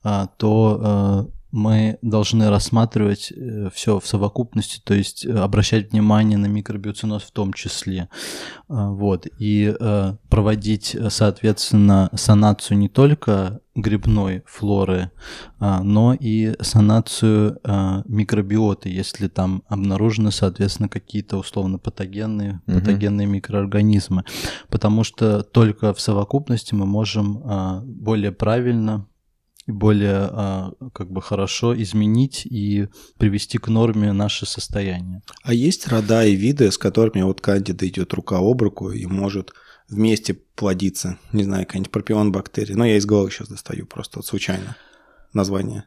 [0.02, 3.32] а, то а, мы должны рассматривать
[3.72, 8.08] все в совокупности, то есть э, обращать внимание на микробиоциноз в том числе.
[8.68, 9.26] А, Вот.
[9.38, 15.12] И э, проводить, э, соответственно, санацию не только грибной флоры,
[15.60, 17.60] а, но и санацию
[18.06, 22.80] микробиоты, если там обнаружены, соответственно, какие-то условно патогенные, Мгм.
[22.80, 24.24] патогенные микроорганизмы.
[24.68, 29.06] Потому что только в совокупности мы можем а, более правильно
[29.72, 35.22] более а, как бы хорошо изменить и привести к норме наше состояние.
[35.42, 39.52] А есть рода и виды, с которыми вот кандида идет рука об руку и может
[39.88, 42.74] вместе плодиться, не знаю, какая-нибудь пропион бактерии.
[42.74, 44.76] Но я из головы сейчас достаю просто вот случайно
[45.32, 45.84] название.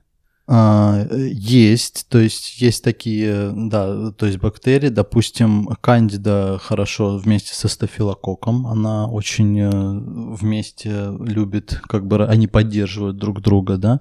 [0.48, 7.68] А, Есть, то есть есть такие, да, то есть бактерии, допустим, кандида хорошо вместе со
[7.68, 9.70] стафилококком, она очень э,
[10.36, 14.00] вместе любит, как бы они поддерживают друг друга, да,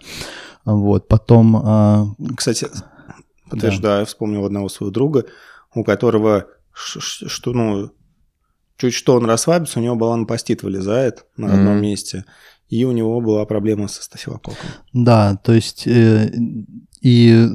[0.64, 2.68] вот, потом, а, Кстати,
[3.48, 5.26] подтверждаю, вспомнил одного своего друга,
[5.74, 7.90] у которого, что, ну,
[8.76, 11.82] чуть что он расслабится, у него баланопастит вылезает на одном Мгм.
[11.82, 12.24] месте,
[12.70, 14.68] и у него была проблема со стафилококком.
[14.92, 16.32] да, то есть э,
[17.02, 17.48] и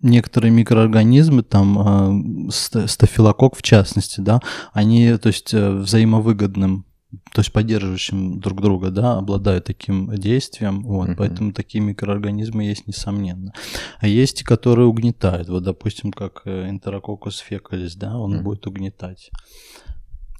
[0.00, 4.40] некоторые микроорганизмы, там а, ста- стафилококк в частности, да,
[4.72, 6.84] они, то есть э, взаимовыгодным
[7.32, 11.16] то есть поддерживающим друг друга, да, обладают таким действием, вот, Мгм.
[11.16, 13.54] поэтому такие микроорганизмы есть, несомненно.
[13.98, 18.44] А есть и которые угнетают, вот, допустим, как э, Enterococcus fecalis, да, он Мгм.
[18.44, 19.30] будет угнетать.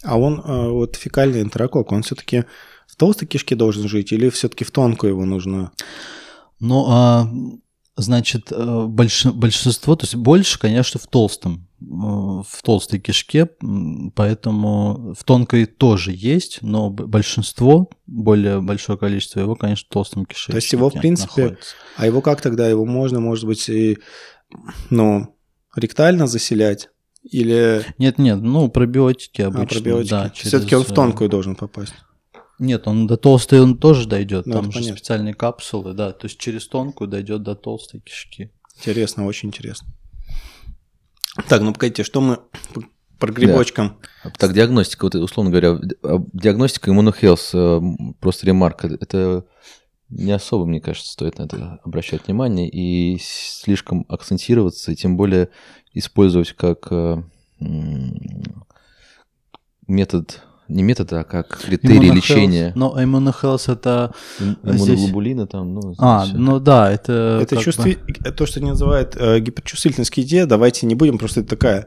[0.05, 2.45] А он, э, вот фекальный энтерококк, он все-таки
[2.99, 5.73] толстой кишке должен жить или все-таки в тонкую его нужно?
[6.61, 7.29] Ну, а,
[7.97, 13.49] значит, э, больш- большинство, то есть больше, конечно, в толстом, э, в толстой кишке,
[14.15, 20.57] поэтому в тонкой тоже есть, но большинство, более большое количество его, конечно, в толстом кишечнике
[20.59, 21.75] есть его, в принципе, находится.
[21.97, 22.69] А его как тогда?
[22.69, 23.99] Его можно, может быть, и,
[24.91, 25.37] ну,
[25.75, 26.91] ректально заселять?
[27.23, 29.67] Или Нет, нет, ну пробиотики а, обычно.
[29.67, 30.11] пробиотики?
[30.11, 31.95] Да, Все-таки он в через, э, тонкую должен попасть.
[32.59, 34.47] Нет, он до толстой он тоже дойдет.
[34.47, 34.97] Ну, Там же понятно.
[34.97, 36.12] специальные капсулы, да.
[36.12, 38.51] То есть через тонкую дойдет до толстой кишки.
[38.77, 39.88] Интересно, очень интересно.
[41.49, 42.40] Так, ну погодите, что мы
[43.18, 43.99] про грибочкам?
[44.38, 47.81] Так, диагностика, вот условно говоря, а, диагностика иммунохелс, э,
[48.21, 49.44] просто ремарка, это
[50.09, 55.51] не особо, мне кажется, стоит на это обращать внимание и слишком акцентироваться, и тем более
[55.92, 57.23] использовать как э,
[59.87, 64.13] метод, не метод, а как критерий лечения Но иммунохелс это...
[64.39, 66.37] Им- здесь- иммуноглобулина там, ну, А, всё.
[66.37, 67.41] ну да, это...
[67.43, 67.99] Это как чувстви...
[68.37, 71.87] то, что они называют э, гиперчувствительность к еде, давайте не будем, просто это такая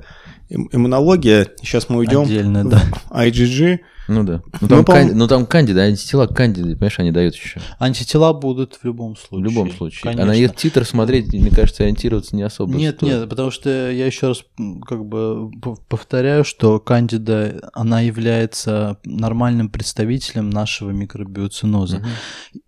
[0.51, 1.47] иммунология.
[1.61, 2.81] Сейчас мы уйдем Отдельно, да.
[3.09, 3.79] IgG.
[4.07, 4.41] Ну да.
[4.59, 7.61] Ну там, канди- ну, там кандида, антитела к кандиде, понимаешь, они дают еще.
[7.79, 9.47] Антитела будут в любом случае.
[9.47, 10.01] В любом случае.
[10.03, 10.23] Конечно.
[10.23, 13.11] А на их титр смотреть, мне кажется, ориентироваться не особо Нет, стоит.
[13.11, 14.43] нет, потому что я еще раз
[14.85, 15.49] как бы
[15.87, 21.99] повторяю, что кандида, она является нормальным представителем нашего микробиоциноза.
[21.99, 22.07] Мгм.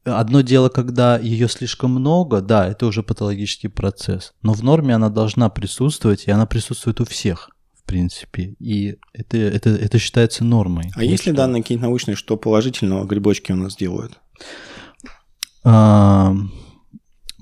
[0.06, 4.34] Одно дело, когда ее слишком много, да, это уже патологический процесс.
[4.44, 7.50] Но в норме она должна присутствовать, и она присутствует у всех,
[7.94, 8.56] принципе.
[8.60, 10.92] И это, это, это считается нормой.
[10.96, 14.20] А есть ли данные какие-нибудь научные, что положительного грибочки у нас делают?
[15.64, 16.34] А,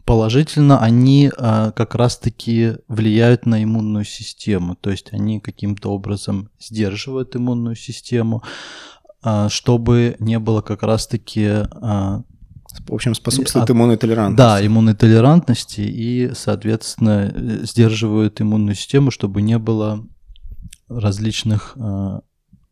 [0.05, 7.35] Положительно они а, как раз-таки влияют на иммунную систему, то есть они каким-то образом сдерживают
[7.35, 8.43] иммунную систему,
[9.21, 12.23] а, чтобы не было как раз-таки а,
[12.87, 14.37] В общем, способствует А- иммунной толерантности.
[14.37, 20.05] да, иммунной толерантности и, соответственно, э, сдерживают иммунную систему, чтобы не было
[20.99, 22.21] различных а,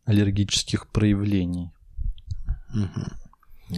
[0.04, 1.72] аллергических проявлений.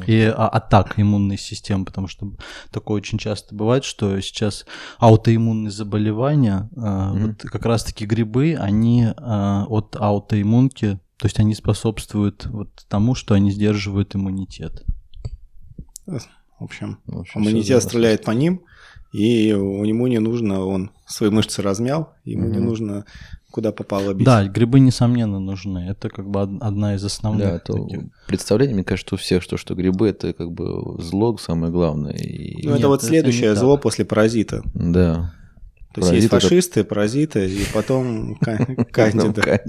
[0.06, 2.32] И а, атак иммунной системы, потому что
[2.70, 4.64] такое очень часто бывает, что сейчас
[4.98, 7.26] аутоиммунные заболевания, mm-hmm.
[7.26, 13.34] вот как раз-таки грибы, они а, от аутоиммунки, то есть они способствуют вот тому, что
[13.34, 14.82] они сдерживают иммунитет.
[16.06, 18.62] В общем, в общем иммунитет стреляет по ним,
[19.12, 22.52] и ему не нужно, он свои мышцы размял, ему mm-hmm.
[22.52, 23.04] не нужно
[23.50, 24.24] куда попало бить.
[24.24, 25.90] Да, грибы, несомненно, нужны.
[25.90, 27.46] Это как бы одна из основных.
[27.46, 27.74] Да, это
[28.26, 32.14] представление, мне кажется, у всех, что, что грибы это как бы зло самое главное.
[32.14, 32.66] И...
[32.66, 34.62] Ну, это Нет, вот следующее это зло после паразита.
[34.74, 35.34] Да.
[35.94, 36.88] То есть есть фашисты, это...
[36.88, 38.36] паразиты, и потом
[38.90, 39.62] кандида.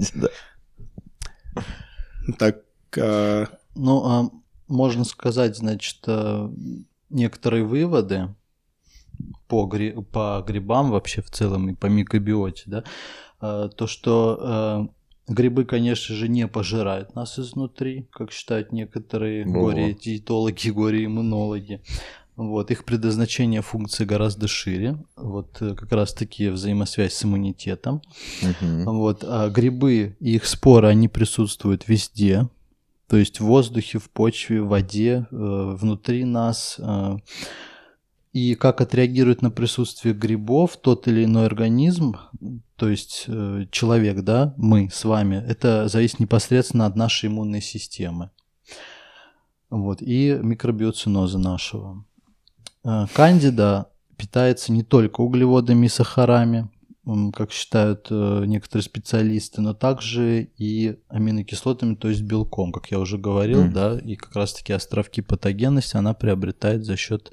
[2.38, 2.62] Так.
[2.96, 4.30] А, ну, а
[4.68, 6.48] можно сказать, значит, э,
[7.10, 8.28] некоторые выводы
[9.48, 9.92] по, гри...
[10.12, 12.84] по грибам вообще в целом и по микробиоте, да,
[13.40, 14.88] а, то, что
[15.28, 21.82] э, грибы, конечно же, не пожирают нас изнутри, как считают некоторые горе-диетологи, горе-иммунологи.
[22.36, 24.98] Вот, их предназначение функции гораздо шире.
[25.16, 28.02] Вот э, как раз таки взаимосвязь с иммунитетом.
[28.42, 28.92] Угу.
[28.92, 32.48] Вот, а грибы и их споры, они присутствуют везде.
[33.08, 36.80] То есть в воздухе, в почве, в воде, э, внутри нас
[38.34, 42.16] и как отреагирует на присутствие грибов тот или иной организм,
[42.74, 48.32] то есть э, человек, да, мы с вами, это зависит непосредственно от нашей иммунной системы.
[49.70, 52.04] Вот, и микробиоциноза нашего.
[52.82, 56.68] Э, кандида питается не только углеводами и сахарами,
[57.34, 63.16] как считают э, некоторые специалисты, но также и аминокислотами, то есть белком, как я уже
[63.16, 63.72] говорил, mm.
[63.72, 67.30] да, и как раз-таки островки патогенности она приобретает за счет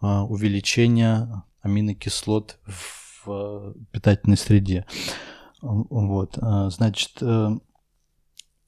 [0.00, 4.86] увеличения аминокислот в питательной среде.
[5.60, 7.50] Вот, а, значит, э,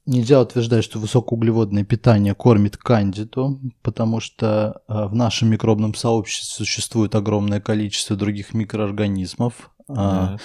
[0.07, 7.15] нельзя утверждать, что высокоуглеводное питание кормит кандиду, потому что а, в нашем микробном сообществе существует
[7.15, 10.39] огромное количество других микроорганизмов, да.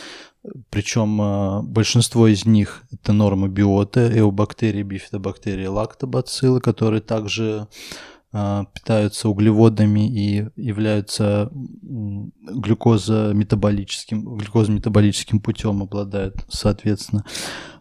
[0.69, 7.67] Причем большинство из них это нормы биоты, эобактерии, бифидобактерии, лактобациллы, которые также а,
[8.73, 17.23] питаются углеводами и являются глюкозометаболическим, глюкозометаболическим путем обладают, соответственно.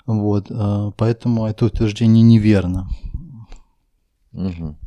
[0.06, 2.88] Вот, а, поэтому это утверждение неверно.
[4.32, 4.78] Угу.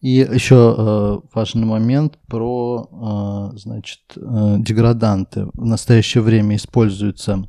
[0.00, 5.46] И еще э, важный момент про значит, э, деграданты.
[5.52, 7.46] В настоящее время используются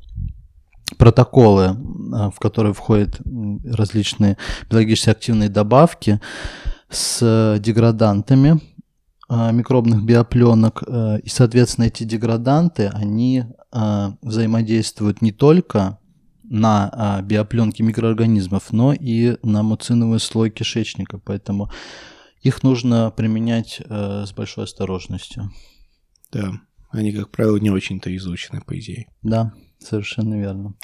[0.97, 1.77] протоколы,
[2.31, 3.21] в которые входят
[3.63, 4.37] различные
[4.69, 6.19] биологически активные добавки,
[6.89, 8.59] с деградантами
[9.27, 13.45] а, микробных биопленок, э, и, соответственно, эти деграданты, они
[14.23, 15.99] взаимодействуют не только
[16.41, 21.69] на биопленки микроорганизмов, но и на муциновый слой кишечника, поэтому
[22.41, 25.51] их нужно применять э, с большой осторожностью.
[26.31, 26.53] Да,
[26.89, 29.07] они, как правило, не очень-то изучены, по идее.
[29.21, 30.75] Да, совершенно верно.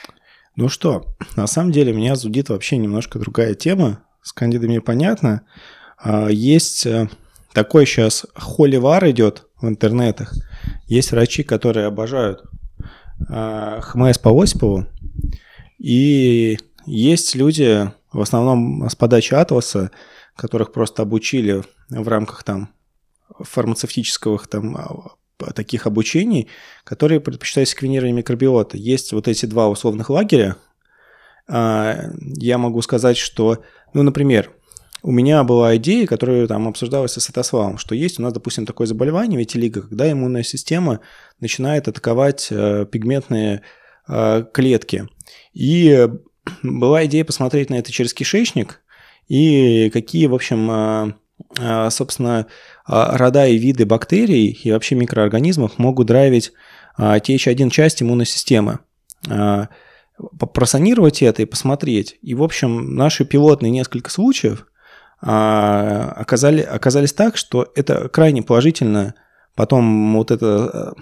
[0.56, 4.04] Ну что, на самом деле меня зудит вообще немножко другая тема.
[4.22, 5.44] С кандидами понятно.
[5.98, 7.10] А, есть э,
[7.54, 10.34] такой сейчас холивар идет в интернетах.
[10.88, 12.44] Есть врачи, которые обожают
[13.30, 14.86] а, ХМС по Осипову.
[15.80, 19.92] И есть люди, в основном с подачи Атласа,
[20.36, 22.70] которых просто обучили в рамках там
[23.40, 26.48] фармацевтических там а, таких обучений,
[26.84, 28.78] которые предпочитают секвенирование микробиота.
[28.78, 30.58] Есть вот эти два условных лагеря.
[31.48, 34.55] Я могу сказать, что, ну, например,
[35.06, 38.88] у меня была идея, которая там обсуждалась с Святославом, что есть у нас, допустим, такое
[38.88, 41.00] заболевание, vitiligo, когда иммунная система
[41.40, 43.62] начинает атаковать э, пигментные
[44.08, 45.08] э, клетки.
[45.54, 46.10] И
[46.64, 48.82] была идея посмотреть на это через кишечник
[49.28, 51.14] и какие, в общем, э,
[51.60, 52.48] э, собственно,
[52.88, 56.52] э, рода и виды бактерий и вообще микроорганизмов могут драйвить
[56.98, 58.80] э, TH1 часть иммунной системы
[59.30, 59.68] э,
[60.52, 62.18] просанировать это и посмотреть.
[62.24, 64.66] И, в общем, наши пилотные несколько случаев
[65.20, 69.16] оказали, оказались так, что это крайне положительно.
[69.56, 70.94] Потом вот, это,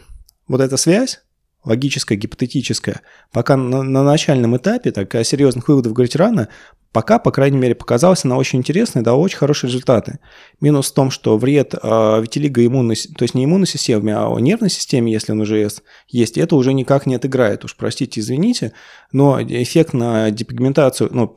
[0.47, 1.22] вот эта связь,
[1.64, 3.01] логическая, гипотетическая,
[3.32, 6.49] пока на, на начальном этапе, так о серьезных выводов говорить рано,
[6.91, 10.20] пока, по крайней мере, показалась она очень интересной, дала очень хорошие результаты.
[10.61, 14.70] Минус в том, что вред э, витилиго иммунной, то есть не иммунной системе, а нервной
[14.70, 15.68] системе, если он уже
[16.07, 17.66] есть, это уже никак не отыграет.
[17.66, 18.74] Уж простите, извините,
[19.11, 21.36] но эффект на депигментацию, ну,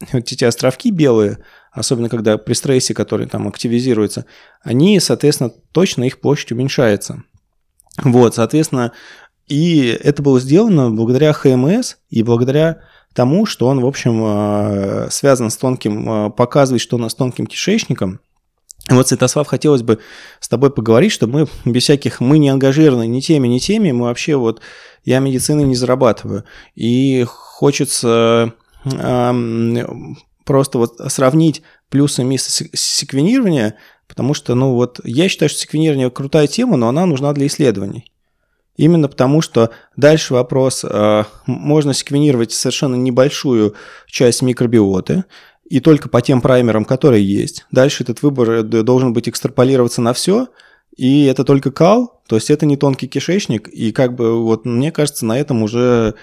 [0.12, 1.38] вот эти островки белые,
[1.72, 4.24] особенно когда при стрессе, который там активизируется,
[4.62, 7.22] они, соответственно, точно их площадь уменьшается.
[8.02, 8.92] Вот, соответственно,
[9.46, 12.82] И это было сделано благодаря ХМС и благодаря
[13.14, 17.16] тому, что он, в общем, э, связан с тонким, э, показывает, что у нас с
[17.16, 18.20] тонким кишечником.
[18.88, 19.98] Вот, Святослав, хотелось бы
[20.38, 24.06] с тобой поговорить, что мы без всяких, мы не ангажированы ни теми, ни теми, мы
[24.06, 24.60] вообще вот,
[25.04, 26.44] я медицины не зарабатываю.
[26.76, 28.54] И хочется
[30.44, 33.76] просто вот сравнить плюсы и минусы секвенирования,
[34.08, 38.10] потому что, ну вот, я считаю, что секвенирование крутая тема, но она нужна для исследований.
[38.76, 43.74] Именно потому, что дальше вопрос, э, можно секвенировать совершенно небольшую
[44.06, 45.24] часть микробиоты,
[45.68, 47.66] и только по тем праймерам, которые есть.
[47.70, 50.48] Дальше этот выбор э, должен быть экстраполироваться на все,
[50.96, 54.90] и это только кал, то есть это не тонкий кишечник, и как бы вот мне
[54.90, 56.14] кажется, на этом уже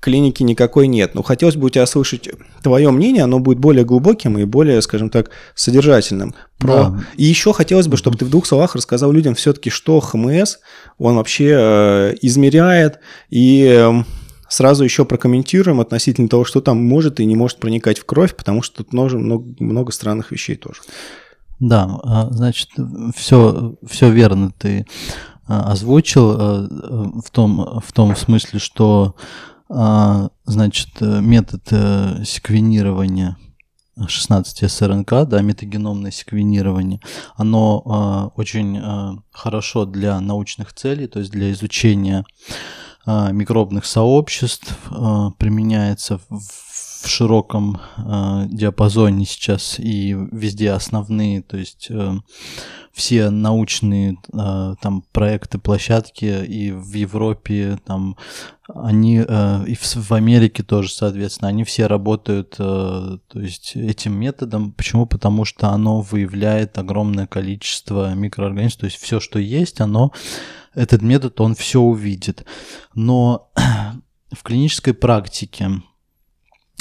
[0.00, 1.14] клиники никакой нет.
[1.14, 2.28] Но хотелось бы у тебя слышать
[2.62, 6.34] твое мнение, оно будет более глубоким и более, скажем так, содержательным.
[6.58, 6.90] Про...
[6.90, 7.00] Да.
[7.16, 10.58] И еще хотелось бы, чтобы ты в двух словах рассказал людям все-таки, что ХМС,
[10.98, 13.00] он вообще э, измеряет,
[13.30, 14.04] и э,
[14.48, 18.62] сразу еще прокомментируем относительно того, что там может и не может проникать в кровь, потому
[18.62, 20.82] что тут много, много, много странных вещей тоже.
[21.58, 22.68] Да, а, значит,
[23.16, 24.86] все, все верно ты
[25.46, 26.68] а, озвучил э,
[27.24, 29.14] в том, в том смысле, что
[29.68, 33.36] значит, э, метод э, секвенирования
[34.06, 37.00] 16 СРНК, да, метагеномное секвенирование,
[37.34, 42.24] оно э, очень э, хорошо для научных целей, то есть для изучения
[43.06, 44.76] микробных сообществ,
[45.38, 46.40] применяется в,
[47.06, 52.14] в широком э, диапазоне сейчас и везде основные, то есть э,
[52.96, 58.16] все научные э, там проекты, площадки и в Европе, там
[58.66, 64.18] они э, и в, в Америке тоже, соответственно, они все работают, э, то есть этим
[64.18, 64.72] методом.
[64.72, 65.04] Почему?
[65.04, 70.12] Потому что оно выявляет огромное количество микроорганизмов, то есть все, что есть, оно
[70.74, 72.46] этот метод он все увидит.
[72.94, 73.50] Но
[74.32, 75.82] в клинической практике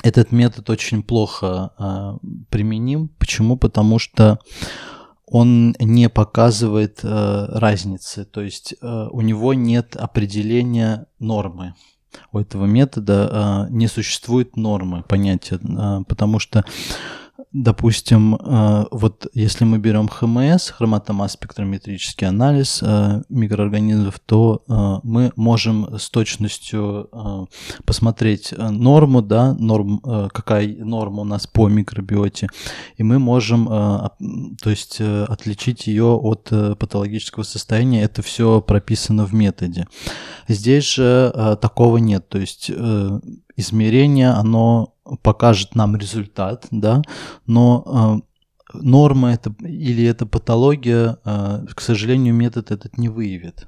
[0.01, 2.17] этот метод очень плохо э,
[2.49, 3.09] применим.
[3.19, 3.57] Почему?
[3.57, 4.39] Потому что
[5.27, 11.73] он не показывает э, разницы, то есть э, у него нет определения нормы.
[12.31, 16.63] У этого метода э, не существует нормы понятия, э, потому что
[17.51, 25.31] допустим, э, вот если мы берем ХМС, хроматомасс спектрометрический анализ э, микроорганизмов, то э, мы
[25.35, 27.09] можем с точностью
[27.85, 29.99] посмотреть норму, да, норм,
[30.33, 32.47] какая норма у нас по микробиоте,
[32.97, 38.03] и мы можем, то есть, отличить ее от патологического состояния.
[38.03, 39.87] Это все прописано в методе.
[40.47, 42.71] Здесь же такого нет, то есть
[43.55, 47.01] измерение, оно покажет нам результат, да,
[47.45, 48.21] но
[48.73, 53.67] э, норма это или это патология, э, к сожалению, метод этот не выявит.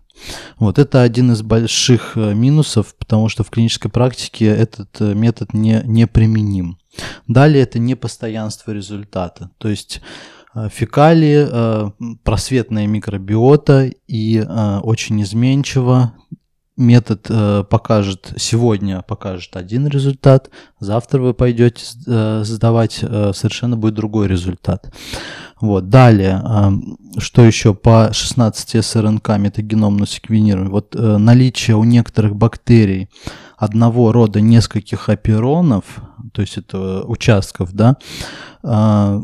[0.57, 5.53] Вот это один из больших э, минусов, потому что в клинической практике этот э, метод
[5.53, 6.77] не, не применим.
[7.27, 10.01] Далее это непостоянство результата, то есть
[10.55, 11.91] э, фекалии,
[12.23, 16.13] просветная микробиота и очень изменчиво,
[16.77, 20.49] метод э, покажет, сегодня покажет один результат,
[20.79, 24.93] завтра вы пойдете э, сдавать, э, совершенно будет другой результат.
[25.59, 25.89] Вот.
[25.89, 30.71] Далее, э, что еще по 16 СРНК метагеномному секвенированию?
[30.71, 33.09] Вот э, наличие у некоторых бактерий
[33.57, 35.83] одного рода нескольких оперонов,
[36.31, 37.97] то есть это участков, да,
[38.63, 39.21] э,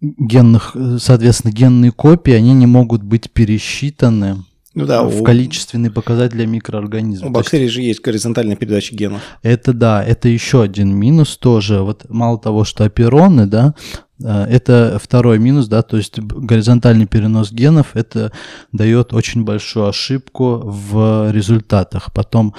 [0.00, 4.44] генных, соответственно, генные копии, они не могут быть пересчитаны
[4.76, 5.24] ну да, в у...
[5.24, 7.30] количественный показатель для микроорганизмов.
[7.30, 9.22] У бактерий же есть горизонтальная передача генов.
[9.42, 11.80] Это да, это еще один минус тоже.
[11.80, 13.74] Вот мало того, что опероны, да,
[14.22, 18.32] э, это второй минус, да, то есть горизонтальный перенос генов, это
[18.70, 22.12] дает очень большую ошибку в результатах.
[22.12, 22.54] Потом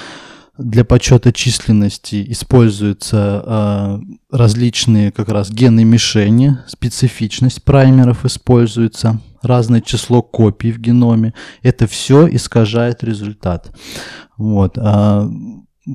[0.57, 3.99] для подсчета численности используются э,
[4.31, 11.33] различные как раз гены мишени, специфичность праймеров используется разное число копий в геноме.
[11.61, 13.71] Это все искажает результат.
[14.37, 14.77] Вот.
[14.77, 15.29] А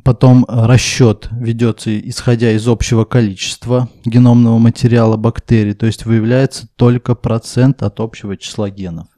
[0.04, 7.82] потом расчет ведется исходя из общего количества геномного материала бактерий, то есть выявляется только процент
[7.82, 9.08] от общего числа генов.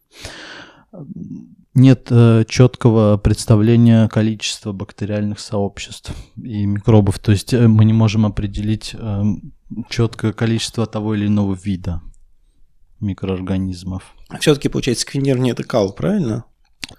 [1.74, 8.26] Нет э, четкого представления количества бактериальных сообществ и микробов, то есть э, мы не можем
[8.26, 9.22] определить э,
[9.90, 12.00] четкое количество того или иного вида
[13.00, 14.14] микроорганизмов.
[14.40, 16.44] Все-таки, получается, сквинирование это кал, правильно?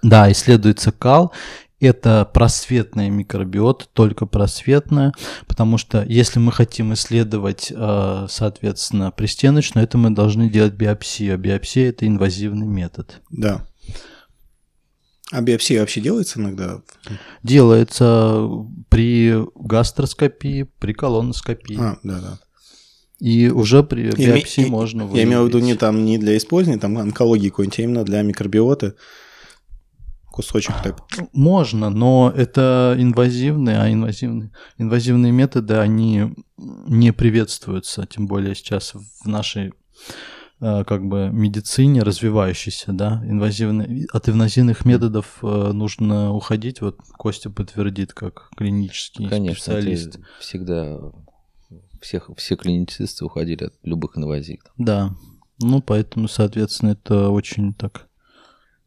[0.02, 1.32] Да, исследуется кал.
[1.78, 5.12] Это просветная микробиота, только просветная,
[5.46, 11.34] потому что если мы хотим исследовать, э, соответственно, пристеночную, это мы должны делать биопсию.
[11.34, 13.20] А биопсия– это инвазивный метод.
[13.30, 13.66] Да.
[15.32, 16.82] А биопсия вообще делается иногда?
[17.42, 18.48] Делается
[18.88, 21.76] при гастроскопии, при колоноскопии.
[21.80, 22.38] А, да, да.
[23.18, 25.80] И уже при биопсии и- можно Я имею в виду не выявить.
[25.80, 28.94] там не для использования, там онкологии какой-нибудь, а именно для микробиоты.
[30.30, 30.98] Кусочек так.
[31.32, 39.26] Можно, но это инвазивные, а инвазивные, инвазивные методы, они не приветствуются, тем более сейчас в
[39.26, 39.72] нашей
[40.60, 48.12] как бы медицине развивающейся, да, инвазивные, от инвазивных методов э, нужно уходить, вот Костя подтвердит,
[48.14, 50.18] как клинический Конечно, специалист.
[50.40, 50.98] всегда
[52.00, 54.60] всех, все клиницисты уходили от любых инвазий.
[54.78, 55.10] Да,
[55.60, 58.06] ну поэтому, соответственно, это очень так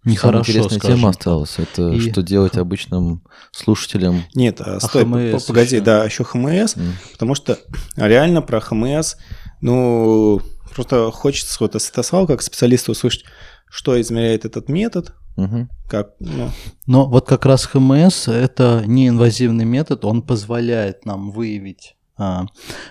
[0.01, 1.59] Самая нехорошо, интересная скажем тема осталась.
[1.59, 4.23] Это И- что делать обычным слушателям.
[4.33, 5.85] Нет, а, стой, ХМС п- погоди, ещё.
[5.85, 6.93] да, еще ХМС, М.
[7.11, 7.59] потому что
[7.97, 9.17] реально про ХМС,
[9.61, 10.41] ну,
[10.73, 13.25] просто хочется вот от Святослава, как специалиста, услышать,
[13.69, 15.69] что измеряет этот метод, Мгм.
[15.87, 16.49] как, ну,
[16.85, 22.45] Но вот как раз ХМС это неинвазивный метод, он позволяет нам выявить а,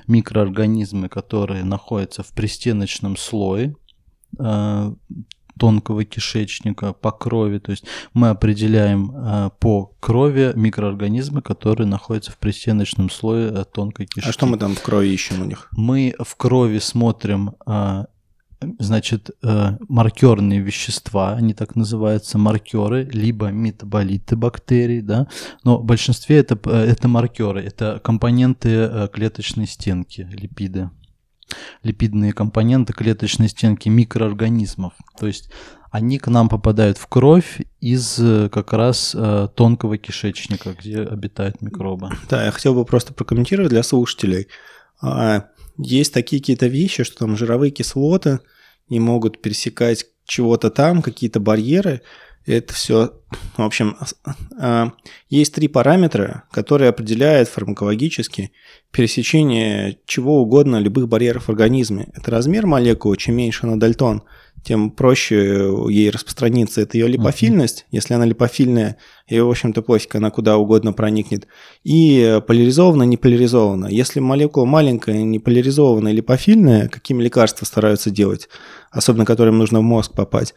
[0.07, 3.75] микроорганизмы, которые находятся в пристеночном слое
[4.39, 4.95] а,
[5.59, 7.59] тонкого кишечника по крови.
[7.59, 7.85] То есть
[8.15, 14.29] мы определяем а, по крови микроорганизмы, которые находятся в пристеночном слое а, тонкой кишки.
[14.29, 15.69] а что мы там в крови ищем у них?
[15.73, 18.07] Мы в крови смотрим, а,
[18.79, 25.29] значит, э, маркерные вещества, они так называются, маркеры, либо метаболиты бактерий, да,
[25.65, 30.91] но в большинстве это, э, это маркеры, это компоненты э, клеточной стенки, липиды,
[31.83, 35.51] липидные компоненты клеточной стенки микроорганизмов, то есть
[35.91, 41.63] они к нам попадают в кровь из э, как раз э, тонкого кишечника, где обитают
[41.63, 42.11] микробы.
[42.29, 44.49] Да, я хотел бы просто прокомментировать для слушателей.
[45.01, 45.47] А,
[45.79, 48.41] Есть такие какие-то вещи, что там жировые кислоты
[48.91, 52.03] не могут пересекать чего-то там, какие-то барьеры.
[52.49, 53.13] Это все,
[53.59, 53.97] в общем,
[54.59, 54.93] а,
[55.29, 58.53] есть три параметра, которые определяют фармакологически
[58.91, 62.09] пересечение чего угодно, любых барьеров в организме.
[62.15, 64.23] Это размер молекулы, чем меньше она дальтон,
[64.65, 66.81] тем проще ей распространиться.
[66.81, 68.97] Это ее липофильность, если она липофильная,
[69.27, 71.47] и, в общем-то, пофиг, она куда угодно проникнет.
[71.85, 73.89] И поляризованно, не поляризованно.
[73.89, 78.49] Если молекула маленькая, не поляризованная, липофильная, какими лекарства стараются делать,
[78.91, 80.55] особенно которым нужно в мозг попасть,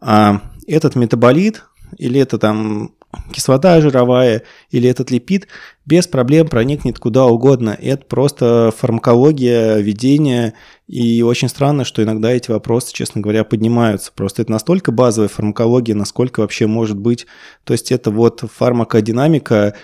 [0.00, 0.40] а
[0.70, 1.64] этот метаболит
[1.98, 2.92] или это там
[3.32, 5.48] кислота жировая, или этот липид
[5.84, 7.76] без проблем проникнет куда угодно.
[7.80, 10.54] Это просто фармакология, ведение,
[10.86, 14.12] и очень странно, что иногда эти вопросы, честно говоря, поднимаются.
[14.14, 17.26] Просто это настолько базовая фармакология, насколько вообще может быть.
[17.64, 19.74] То есть это вот фармакодинамика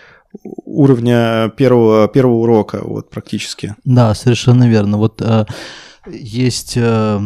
[0.42, 3.74] уровня первого, первого урока, вот практически.
[3.84, 4.98] Да, совершенно верно.
[4.98, 5.46] Вот э,
[6.08, 7.20] есть э,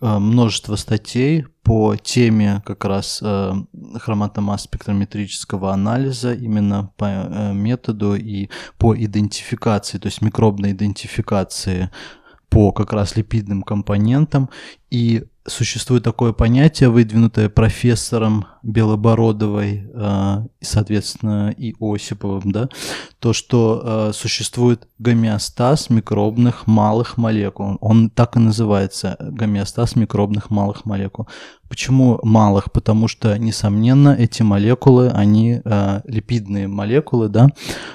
[0.00, 3.52] множество статей по теме как раз э,
[3.96, 11.90] хроматомасс спектрометрического анализа, именно по э, методу и по идентификации, то есть микробной идентификации
[12.48, 14.48] по как раз липидным компонентам.
[14.90, 22.68] И существует такое понятие, выдвинутое профессором Белобородовой, э, соответственно, и Осиповым, да,
[23.20, 27.78] то, что э, существует гомеостаз микробных малых молекул.
[27.80, 31.28] Он так и называется, гомеостаз микробных малых молекул.
[31.68, 32.72] Почему малых?
[32.72, 37.48] Потому что, несомненно, эти молекулы, они э, липидные молекулы, да,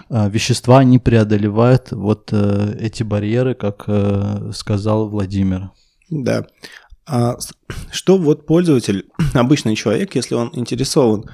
[0.09, 5.71] э, вещества, они преодолевают вот э, эти барьеры, как э, сказал Владимир.
[6.11, 6.45] Да.
[7.11, 7.37] А
[7.91, 11.25] что вот пользователь, обычный человек, если он интересован,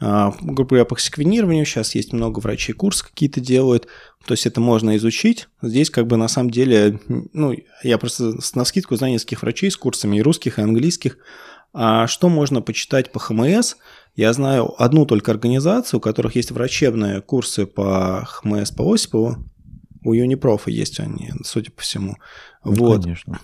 [0.00, 3.86] а, грубо по секвенированию, сейчас есть много врачей, курсы какие-то делают,
[4.26, 5.48] то есть это можно изучить.
[5.60, 6.98] Здесь как бы на самом деле,
[7.34, 11.18] ну, я просто с- навскидку знаю нескольких врачей с курсами и русских, и английских.
[11.74, 13.74] А что можно почитать по ХМС?
[14.16, 19.36] Я знаю одну только организацию, у которых есть врачебные курсы по ХМС по Осипову.
[20.02, 22.16] У Юнипрофа есть они, судя по всему.
[22.64, 23.02] Ну, Вот.
[23.02, 23.38] Конечно.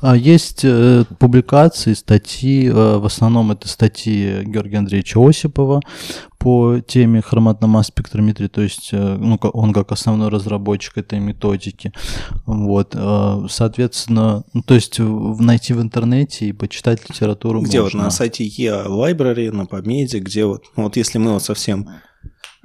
[0.00, 5.80] А Есть э, публикации, статьи, э, в основном это статьи Георгия Андреевича Осипова
[6.38, 11.92] по теме хроматомасс спектрометрии, то есть э, ну, он как основной разработчик этой методики.
[12.44, 12.94] Вот,
[13.50, 17.98] соответственно, ну, то есть найти в интернете и почитать литературу Где можно.
[18.00, 21.88] вот на сайте e-library, на Помеде, где вот, ну, вот если мы вот совсем,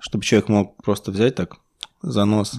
[0.01, 1.57] чтобы человек мог просто взять так
[2.01, 2.55] за нос.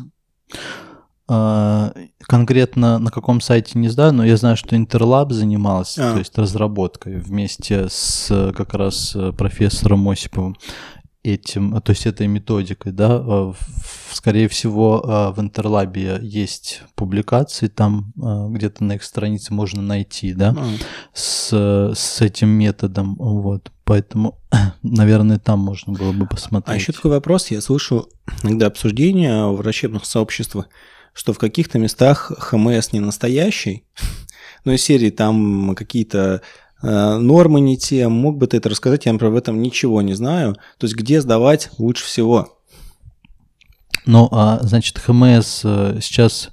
[1.32, 6.12] А, Конкретно на каком сайте не знаю, но я знаю, что Интерлаб занимался, А.
[6.14, 10.56] то есть разработкой вместе с э, как раз э, профессором Осиповым
[11.22, 13.54] этим, а, то есть этой методикой, да, А,
[14.10, 20.54] скорее всего а, в Интерлабе есть публикации, там где-то на их странице можно найти, да,
[20.58, 20.64] А,
[21.14, 21.52] с,
[21.94, 23.70] с этим методом, вот.
[23.84, 24.38] поэтому,
[24.82, 26.74] наверное, там можно было бы посмотреть.
[26.74, 28.08] А еще такой вопрос, я слышу
[28.42, 30.68] иногда обсуждения в врачебных сообществах,
[31.12, 33.84] что в каких-то местах ХМС не настоящий,
[34.64, 36.42] но из серии там какие-то
[36.82, 40.54] э, нормы не те, мог бы ты это рассказать, я, в этом ничего не знаю.
[40.78, 42.56] То есть где сдавать лучше всего?
[44.06, 46.48] Ну, а значит, ХМС э, сейчас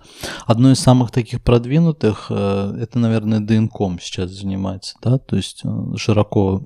[0.45, 5.64] одно из самых таких продвинутых, э, это, наверное, ДНКом сейчас занимается, да, то есть
[5.95, 6.62] широко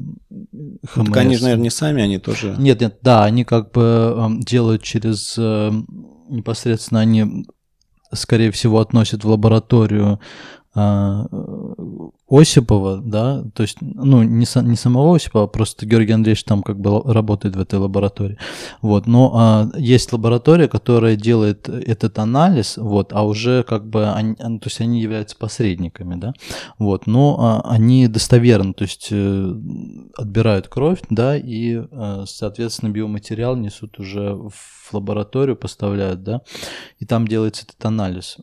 [0.87, 1.05] ХМС.
[1.05, 2.55] Так они же, наверное, не сами, они тоже...
[2.57, 5.37] Нет, нет, да, они как бы делают через
[6.31, 7.45] непосредственно они
[8.13, 10.19] скорее всего, относят в лабораторию
[10.73, 11.25] а,
[12.31, 16.79] Осипова, да, то есть, ну, не, не самого Осипова, а просто Георгий Андреевич там как
[16.79, 18.37] бы работает в этой лаборатории,
[18.81, 24.35] вот, но а, есть лаборатория, которая делает этот анализ, вот, а уже как бы, они,
[24.35, 26.33] то есть они являются посредниками, да,
[26.79, 29.53] вот, но а, они достоверны, то есть э,
[30.17, 36.41] отбирают кровь, да, и, э, соответственно, биоматериал несут уже в лабораторию, поставляют, да,
[36.99, 38.37] и там делается этот анализ.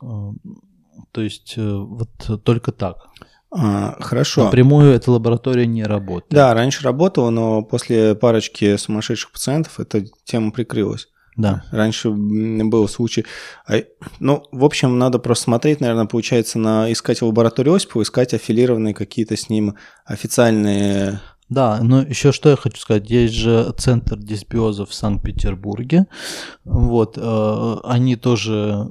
[1.12, 2.10] То есть э, вот
[2.44, 3.08] только так.
[3.50, 4.44] А, хорошо.
[4.44, 6.32] Напрямую эта лаборатория не работает.
[6.32, 11.08] Да, раньше работала, но после парочки сумасшедших пациентов эта тема прикрылась.
[11.36, 11.62] Да.
[11.70, 13.24] Раньше был случай.
[13.66, 13.76] А,
[14.18, 19.36] ну, в общем, надо просто смотреть, наверное, получается, на искать лабораторию Осипова, искать аффилированные какие-то
[19.36, 24.92] с ним официальные да, но еще что я хочу сказать, есть же центр дисбиоза в
[24.92, 26.06] Санкт-Петербурге,
[26.64, 28.86] вот, э, они тоже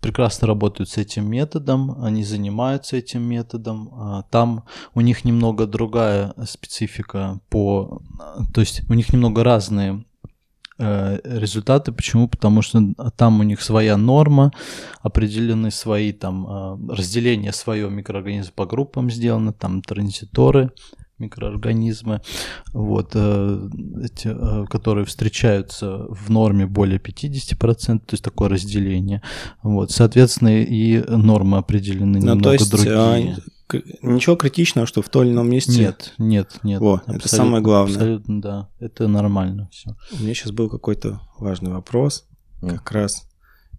[0.00, 6.34] прекрасно работают с этим методом, они занимаются этим методом, э, там у них немного другая
[6.46, 8.02] специфика по,
[8.52, 10.04] то есть у них немного разные
[10.78, 11.92] э, результаты.
[11.92, 12.26] Почему?
[12.26, 12.82] Потому что
[13.16, 14.50] там у них своя норма,
[15.02, 20.72] определены свои там разделения своего микроорганизма по группам сделаны, там транзиторы
[21.20, 22.22] микроорганизмы,
[22.72, 23.68] вот, э,
[24.02, 29.22] эти, э, которые встречаются в норме более 50%, то есть такое разделение.
[29.62, 32.94] Вот, соответственно, и нормы определены ну, немного то есть, другие.
[32.96, 33.18] А,
[34.02, 35.78] ничего критичного, что в том или ином месте?
[35.78, 36.80] Нет, нет, нет.
[36.80, 37.94] Во, это самое главное.
[37.94, 38.68] Абсолютно, да.
[38.80, 39.96] Это нормально все.
[40.18, 42.26] У меня сейчас был какой-то важный вопрос,
[42.62, 42.70] mm.
[42.70, 43.28] как раз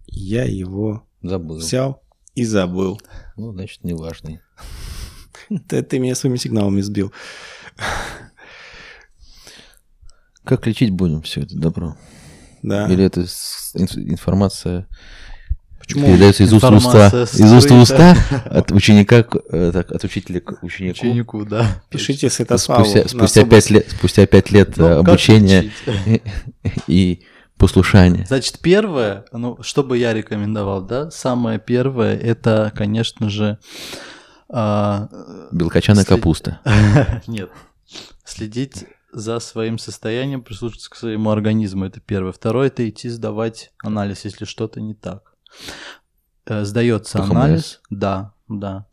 [0.06, 1.56] я его забыл.
[1.56, 2.02] взял
[2.34, 3.00] и забыл.
[3.36, 4.40] Ну, значит, неважный.
[5.68, 7.12] Ты, ты меня своими сигналами сбил.
[10.44, 11.96] Как лечить будем все это добро?
[12.62, 12.88] Да.
[12.88, 14.86] Или это информация
[15.78, 16.06] Почему?
[16.06, 20.40] передается из уст в уста, из уст в уста от ученика, э, так, от учителя
[20.40, 21.00] к ученику.
[21.00, 21.82] Ученику, да.
[21.90, 22.84] Пишите Святославу.
[22.84, 25.72] Спустя, спустя, пять лет, спустя пять лет ну, обучения
[26.06, 26.22] и,
[26.86, 27.22] и
[27.56, 28.24] послушания.
[28.26, 33.58] Значит, первое, ну, что бы я рекомендовал, да, самое первое, это, конечно же,
[34.52, 35.08] а,
[35.50, 36.18] Белкочаная след...
[36.18, 36.60] капуста.
[37.26, 37.50] Нет.
[38.24, 42.32] Следить за своим состоянием, прислушиваться к своему организму, это первое.
[42.32, 45.34] Второе, это идти сдавать анализ, если что-то не так.
[46.46, 48.86] Э, сдается анализ, да, да.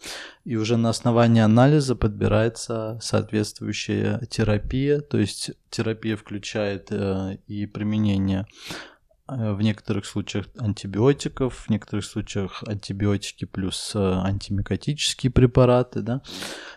[0.43, 8.45] И уже на основании анализа подбирается соответствующая терапия, то есть терапия включает э, и применение
[9.30, 16.22] в некоторых случаях антибиотиков, в некоторых случаях антибиотики плюс э, антимикотические препараты, да,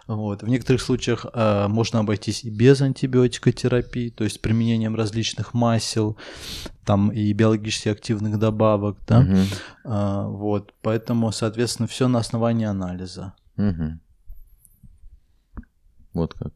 [0.07, 0.43] вот.
[0.43, 6.19] В некоторых случаях э, можно обойтись и без антибиотикотерапии, то есть применением различных масел,
[6.85, 9.37] там и биологически активных добавок, да, угу.
[9.85, 13.35] э, вот, поэтому, соответственно, все на основании анализа.
[13.57, 14.01] Угу.
[16.15, 16.53] Вот как.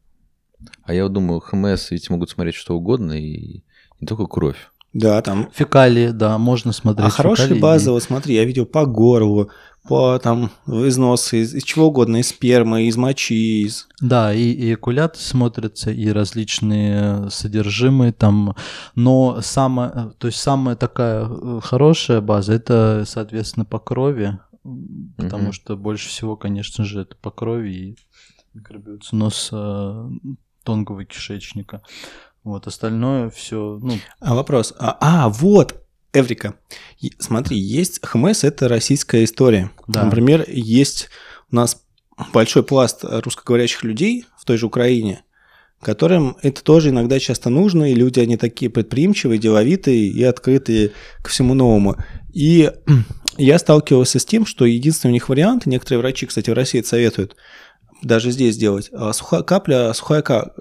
[0.83, 3.63] А я думаю, ХМС ведь могут смотреть что угодно и
[3.99, 4.71] не только кровь.
[4.97, 5.49] Да, там.
[5.53, 7.07] Фекалии, да, можно смотреть.
[7.07, 9.51] А хорошие базы, вот смотри, я видел по горлу,
[9.87, 13.87] по там износы, из, из чего угодно, из спермы, из мочи, из...
[14.01, 18.55] Да, и, и экуляты смотрятся, и различные содержимые там,
[18.95, 24.39] но самая, то есть самая такая э, хорошая база, это, соответственно, по крови,
[25.15, 25.53] потому угу.
[25.53, 27.97] что больше всего, конечно же, это по крови и
[28.55, 30.09] микробиоциноз э,
[30.63, 31.81] тонкого кишечника.
[32.43, 33.79] Вот остальное все.
[33.81, 33.97] Ну...
[34.19, 34.73] А вопрос.
[34.79, 35.83] А, а вот,
[36.13, 36.55] Эврика.
[37.19, 39.71] Смотри, есть ХМС это российская история.
[39.87, 40.03] Да.
[40.03, 41.09] Например, есть
[41.51, 41.83] у нас
[42.33, 45.23] большой пласт русскоговорящих людей в той же Украине,
[45.81, 51.29] которым это тоже иногда часто нужно, и люди, они такие предприимчивые, деловитые и открытые ко
[51.29, 51.95] всему новому.
[52.33, 52.71] И
[53.37, 56.89] я сталкивался с тем, что единственный у них вариант, некоторые врачи, кстати, в России это
[56.89, 57.35] советуют,
[58.01, 60.53] даже здесь сделать, а сухая капля, сухая кап...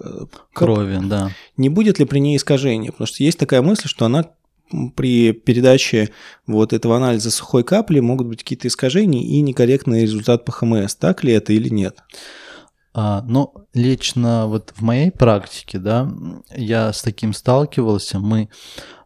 [0.52, 1.30] крови, да.
[1.56, 2.92] Не будет ли при ней искажения?
[2.92, 4.24] Потому что есть такая мысль, что она
[4.96, 6.10] при передаче
[6.46, 10.94] вот этого анализа сухой капли могут быть какие-то искажения и некорректный результат по ХМС.
[10.96, 11.98] Так ли это или нет?
[12.92, 16.10] А, но лично вот в моей практике, да,
[16.54, 18.18] я с таким сталкивался.
[18.18, 18.48] Мы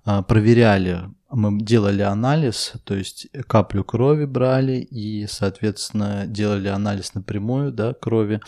[0.04, 1.00] а, проверяли,
[1.30, 8.40] мы делали анализ, то есть каплю крови брали и, соответственно, делали анализ напрямую, да, крови.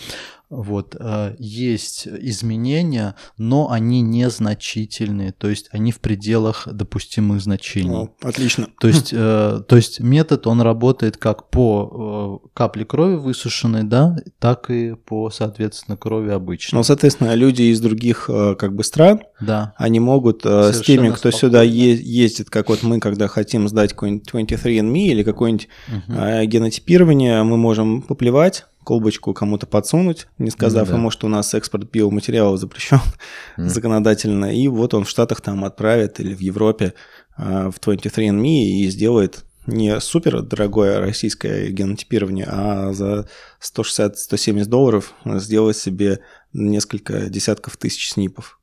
[0.55, 7.91] Вот, э, есть изменения, но они незначительные, то есть они в пределах допустимых значений.
[7.91, 8.69] О, отлично.
[8.79, 14.15] То есть, э, то есть метод, он работает как по э, капле крови высушенной, да,
[14.39, 16.77] так и по, соответственно, крови обычной.
[16.77, 19.73] Ну, соответственно, люди из других как бы стран, да.
[19.79, 21.39] они могут Совершенно с теми, кто спокойно.
[21.39, 26.45] сюда ездит, как вот мы, когда хотим сдать какой-нибудь 23andMe или какое-нибудь угу.
[26.45, 30.99] генотипирование, мы можем поплевать колбочку кому-то подсунуть, не сказав ну, да.
[30.99, 33.01] ему, что у нас экспорт биоматериалов запрещен
[33.59, 33.69] mm.
[33.69, 36.95] законодательно, и вот он в Штатах там отправит или в Европе
[37.37, 43.29] э, в 23andMe и сделает не супер дорогое российское генотипирование, а за
[43.61, 46.21] 160-170 долларов сделать себе
[46.53, 48.59] несколько десятков тысяч снипов.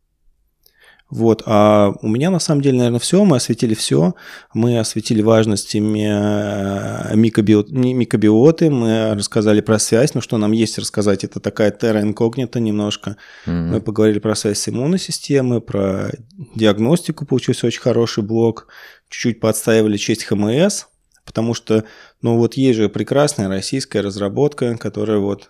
[1.10, 3.26] Вот, а у меня на самом деле, наверное, все.
[3.26, 4.14] Мы осветили все.
[4.54, 10.14] Мы осветили важность микробиот, микробиоты, мы рассказали про связь.
[10.14, 13.18] Ну, что нам есть рассказать, это такая терра инкогнита немножко.
[13.48, 13.52] Mm-hmm.
[13.52, 16.12] Мы поговорили про связь с иммунной системой, про
[16.56, 18.68] диагностику, получился очень хороший блок.
[19.10, 20.86] Чуть-чуть подстаивали честь ХМС,
[21.26, 21.86] потому что,
[22.22, 25.50] ну, вот есть же прекрасная российская разработка, которая вот...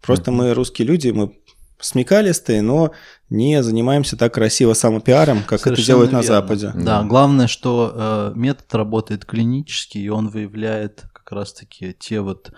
[0.00, 1.34] Просто мы русские люди, мы
[1.80, 2.92] смекалистые, но
[3.28, 6.18] не занимаемся так красиво самопиаром, как Совершенно это делают верно.
[6.18, 6.72] на Западе.
[6.74, 12.52] Да, главное, что э, метод работает клинически, и он выявляет как раз-таки те вот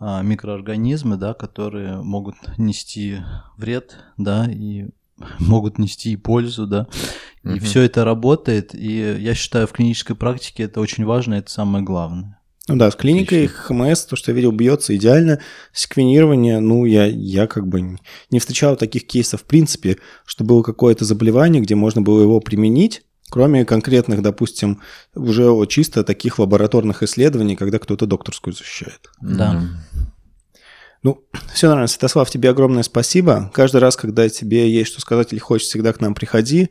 [0.00, 3.18] э, микроорганизмы, да, которые могут нести
[3.56, 4.88] вред, да, и
[5.38, 6.88] могут нести и пользу, да.
[7.44, 7.60] И угу.
[7.60, 12.38] все это работает, и я считаю, в клинической практике это очень важно, это самое главное.
[12.68, 15.40] Ну да, с клиникой ХМС, то, что я видел, бьется идеально.
[15.72, 17.98] Секвенирование, ну, я, я как бы
[18.30, 23.02] не встречал таких кейсов в принципе, что было какое-то заболевание, где можно было его применить,
[23.30, 24.80] кроме конкретных, допустим,
[25.16, 29.10] уже чисто таких лабораторных исследований, когда кто-то докторскую защищает.
[29.20, 29.60] Да.
[31.02, 31.88] Ну, все нормально.
[31.88, 33.50] Святослав, тебе огромное спасибо.
[33.52, 36.70] Каждый раз, когда тебе есть что сказать или хочешь, всегда к нам приходи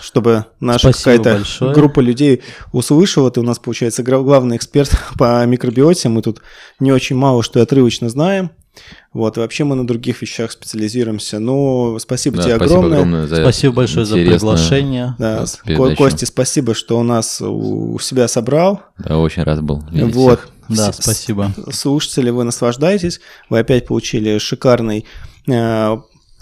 [0.00, 1.42] чтобы наша какая-то
[1.74, 3.30] группа людей услышала.
[3.30, 6.08] Ты у нас, получается, главный эксперт по микробиоте.
[6.08, 6.42] Мы тут
[6.80, 8.50] не очень мало что отрывочно знаем.
[9.12, 11.40] Вот, и вообще мы на других вещах специализируемся.
[11.40, 12.98] Ну, спасибо да, тебе спасибо огромное.
[12.98, 15.16] огромное за спасибо большое за приглашение.
[15.18, 15.44] Да,
[15.96, 18.82] Кости, спасибо, что у нас у себя собрал.
[18.98, 19.82] Да, очень рад был.
[19.90, 20.40] Вот.
[20.40, 20.50] Всех.
[20.68, 21.52] Да, спасибо.
[21.72, 23.20] Слушатели, вы наслаждаетесь.
[23.48, 25.06] Вы опять получили шикарный
[25.46, 25.96] э,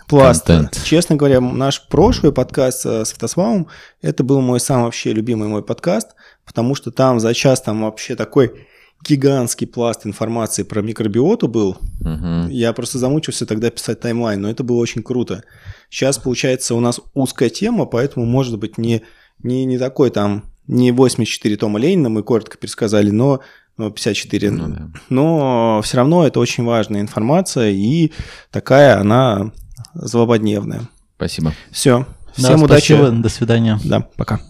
[0.08, 0.46] пласт.
[0.46, 0.80] Контент.
[0.84, 3.68] Честно говоря, наш прошлый подкаст с Святославом,
[4.02, 8.14] это был мой самый вообще любимый мой подкаст, потому что там за час там вообще
[8.14, 8.66] такой
[9.04, 11.76] гигантский пласт информации про микробиоту был.
[12.00, 12.48] Угу.
[12.50, 15.44] Я просто замучился тогда писать таймлайн, но это было очень круто.
[15.90, 19.02] Сейчас, получается, у нас узкая тема, поэтому, может быть, не,
[19.42, 23.40] не, не такой там, не 84 тома Ленина мы коротко пересказали, но
[23.76, 24.50] 54.
[24.50, 24.88] Ну, да.
[25.10, 28.12] Но все равно это очень важная информация, и
[28.50, 29.52] такая она
[29.96, 30.82] злободневная.
[31.16, 31.52] Спасибо.
[31.70, 32.06] Все.
[32.34, 32.94] Всем да, удачи.
[32.94, 33.10] Спасибо.
[33.10, 33.80] До свидания.
[33.84, 34.40] Да, пока.